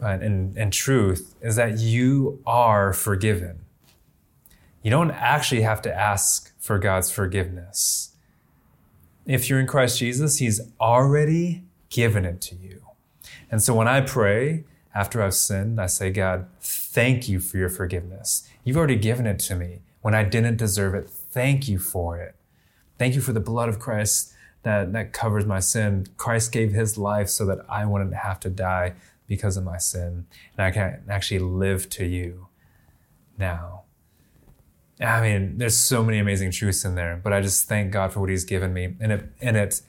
and, 0.00 0.56
and 0.56 0.72
truth 0.72 1.34
is 1.40 1.56
that 1.56 1.78
you 1.78 2.42
are 2.46 2.92
forgiven 2.92 3.63
you 4.84 4.90
don't 4.90 5.10
actually 5.12 5.62
have 5.62 5.80
to 5.82 5.92
ask 5.92 6.52
for 6.60 6.78
God's 6.78 7.10
forgiveness. 7.10 8.12
If 9.26 9.48
you're 9.48 9.58
in 9.58 9.66
Christ 9.66 9.98
Jesus, 9.98 10.38
He's 10.38 10.60
already 10.78 11.64
given 11.88 12.26
it 12.26 12.42
to 12.42 12.54
you. 12.54 12.82
And 13.50 13.62
so 13.62 13.74
when 13.74 13.88
I 13.88 14.02
pray 14.02 14.64
after 14.94 15.22
I've 15.22 15.34
sinned, 15.34 15.80
I 15.80 15.86
say, 15.86 16.10
God, 16.10 16.46
thank 16.60 17.28
you 17.30 17.40
for 17.40 17.56
your 17.56 17.70
forgiveness. 17.70 18.46
You've 18.62 18.76
already 18.76 18.96
given 18.96 19.26
it 19.26 19.38
to 19.40 19.56
me 19.56 19.80
when 20.02 20.14
I 20.14 20.22
didn't 20.22 20.58
deserve 20.58 20.94
it. 20.94 21.08
Thank 21.08 21.66
you 21.66 21.78
for 21.78 22.18
it. 22.18 22.34
Thank 22.98 23.14
you 23.14 23.22
for 23.22 23.32
the 23.32 23.40
blood 23.40 23.70
of 23.70 23.78
Christ 23.78 24.34
that, 24.64 24.92
that 24.92 25.14
covers 25.14 25.46
my 25.46 25.60
sin. 25.60 26.08
Christ 26.18 26.52
gave 26.52 26.72
his 26.72 26.98
life 26.98 27.30
so 27.30 27.46
that 27.46 27.64
I 27.70 27.86
wouldn't 27.86 28.14
have 28.14 28.38
to 28.40 28.50
die 28.50 28.92
because 29.26 29.56
of 29.56 29.64
my 29.64 29.78
sin. 29.78 30.26
And 30.58 30.66
I 30.66 30.70
can 30.70 31.02
actually 31.08 31.38
live 31.38 31.88
to 31.90 32.04
you 32.04 32.48
now. 33.38 33.84
I 35.00 35.20
mean, 35.20 35.58
there's 35.58 35.76
so 35.76 36.04
many 36.04 36.18
amazing 36.18 36.52
truths 36.52 36.84
in 36.84 36.94
there, 36.94 37.20
but 37.22 37.32
I 37.32 37.40
just 37.40 37.68
thank 37.68 37.92
God 37.92 38.12
for 38.12 38.20
what 38.20 38.30
He's 38.30 38.44
given 38.44 38.72
me. 38.72 38.94
And 39.00 39.12
it, 39.12 39.28
and 39.40 39.56
it, 39.56 39.80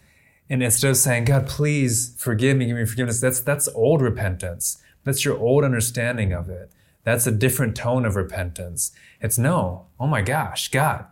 and 0.49 0.63
instead 0.63 0.91
of 0.91 0.97
saying, 0.97 1.25
God, 1.25 1.47
please 1.47 2.15
forgive 2.17 2.57
me, 2.57 2.65
give 2.65 2.75
me 2.75 2.85
forgiveness, 2.85 3.19
that's, 3.19 3.39
that's 3.39 3.67
old 3.69 4.01
repentance. 4.01 4.81
That's 5.03 5.23
your 5.23 5.37
old 5.37 5.63
understanding 5.63 6.33
of 6.33 6.49
it. 6.49 6.71
That's 7.03 7.27
a 7.27 7.31
different 7.31 7.75
tone 7.75 8.05
of 8.05 8.15
repentance. 8.15 8.91
It's 9.21 9.37
no, 9.37 9.85
oh 9.99 10.07
my 10.07 10.21
gosh, 10.21 10.69
God, 10.69 11.05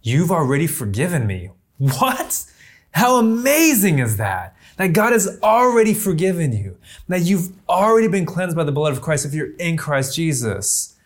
you've 0.00 0.30
already 0.30 0.66
forgiven 0.66 1.26
me. 1.26 1.50
What? 1.78 2.44
How 2.92 3.16
amazing 3.16 3.98
is 3.98 4.16
that? 4.16 4.56
That 4.76 4.92
God 4.92 5.12
has 5.12 5.38
already 5.42 5.94
forgiven 5.94 6.52
you. 6.52 6.78
That 7.08 7.22
you've 7.22 7.52
already 7.68 8.08
been 8.08 8.26
cleansed 8.26 8.56
by 8.56 8.64
the 8.64 8.72
blood 8.72 8.92
of 8.92 9.00
Christ 9.00 9.24
if 9.24 9.34
you're 9.34 9.54
in 9.56 9.76
Christ 9.76 10.14
Jesus. 10.14 10.96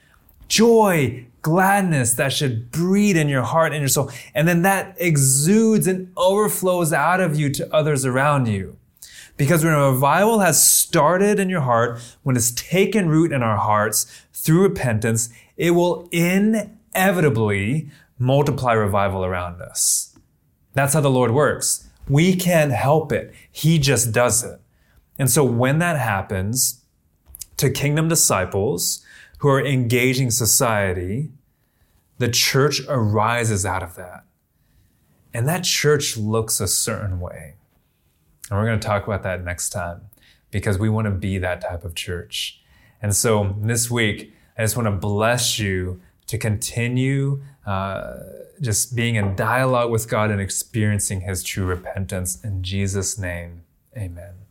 Joy, 0.48 1.26
gladness 1.42 2.14
that 2.14 2.33
should 2.33 2.70
breed 2.70 3.16
in 3.16 3.28
your 3.28 3.42
heart 3.42 3.72
and 3.72 3.80
your 3.80 3.88
soul. 3.88 4.11
And 4.35 4.48
then 4.48 4.62
that 4.62 4.96
exudes 4.98 5.87
and 5.87 6.12
overflows 6.16 6.92
out 6.92 7.20
of 7.20 7.38
you 7.38 7.50
to 7.50 7.74
others 7.74 8.04
around 8.04 8.46
you. 8.48 8.78
Because 9.37 9.64
when 9.64 9.74
a 9.74 9.90
revival 9.90 10.38
has 10.40 10.64
started 10.64 11.40
in 11.40 11.50
your 11.50 11.62
heart, 11.62 12.00
when 12.22 12.37
it's 12.37 12.52
taken 12.52 13.09
root 13.09 13.33
in 13.33 13.42
our 13.42 13.57
hearts 13.57 14.07
through 14.33 14.62
repentance, 14.62 15.28
it 15.57 15.72
will 15.72 16.09
inevitably 16.12 17.90
multiply 18.18 18.72
revival 18.72 19.24
around 19.24 19.61
us. 19.61 20.16
That's 20.72 20.94
how 20.94 21.00
the 21.00 21.11
Lord 21.11 21.33
works. 21.33 21.88
We 22.09 22.37
can't 22.37 22.72
help 22.72 23.12
it. 23.12 23.35
He 23.50 23.78
just 23.78 24.12
does 24.12 24.44
it. 24.44 24.61
And 25.18 25.30
so 25.30 25.44
when 25.44 25.78
that 25.78 25.98
happens 25.98 26.85
to 27.57 27.70
kingdom 27.70 28.09
disciples, 28.09 29.03
who 29.38 29.49
are 29.49 29.64
engaging 29.64 30.31
society, 30.31 31.31
the 32.18 32.29
church 32.29 32.81
arises 32.88 33.66
out 33.66 33.83
of 33.83 33.97
that. 33.97 34.25
And 35.33 35.49
that 35.49 35.64
church 35.64 36.16
looks 36.16 36.61
a 36.61 36.68
certain 36.68 37.18
way. 37.18 37.55
And 38.51 38.59
we're 38.59 38.66
going 38.66 38.79
to 38.79 38.87
talk 38.87 39.07
about 39.07 39.23
that 39.25 39.44
next 39.44 39.70
time 39.70 40.03
because 40.51 40.79
we 40.79 40.88
want 40.88 41.07
to 41.07 41.11
be 41.11 41.38
that 41.38 41.61
type 41.61 41.85
of 41.85 41.94
church. 41.94 42.62
And 43.03 43.14
so 43.14 43.57
this 43.61 43.90
week, 43.90 44.33
I 44.57 44.62
just 44.62 44.77
want 44.77 44.87
to 44.87 44.92
bless 44.92 45.59
you 45.59 46.01
to 46.29 46.38
continue 46.38 47.42
uh, 47.66 48.14
just 48.61 48.94
being 48.94 49.16
in 49.16 49.35
dialogue 49.35 49.90
with 49.90 50.09
God 50.09 50.31
and 50.31 50.40
experiencing 50.40 51.23
His 51.23 51.42
true 51.42 51.66
repentance. 51.66 52.42
In 52.44 52.62
Jesus' 52.62 53.18
name, 53.18 53.64
amen. 53.97 54.43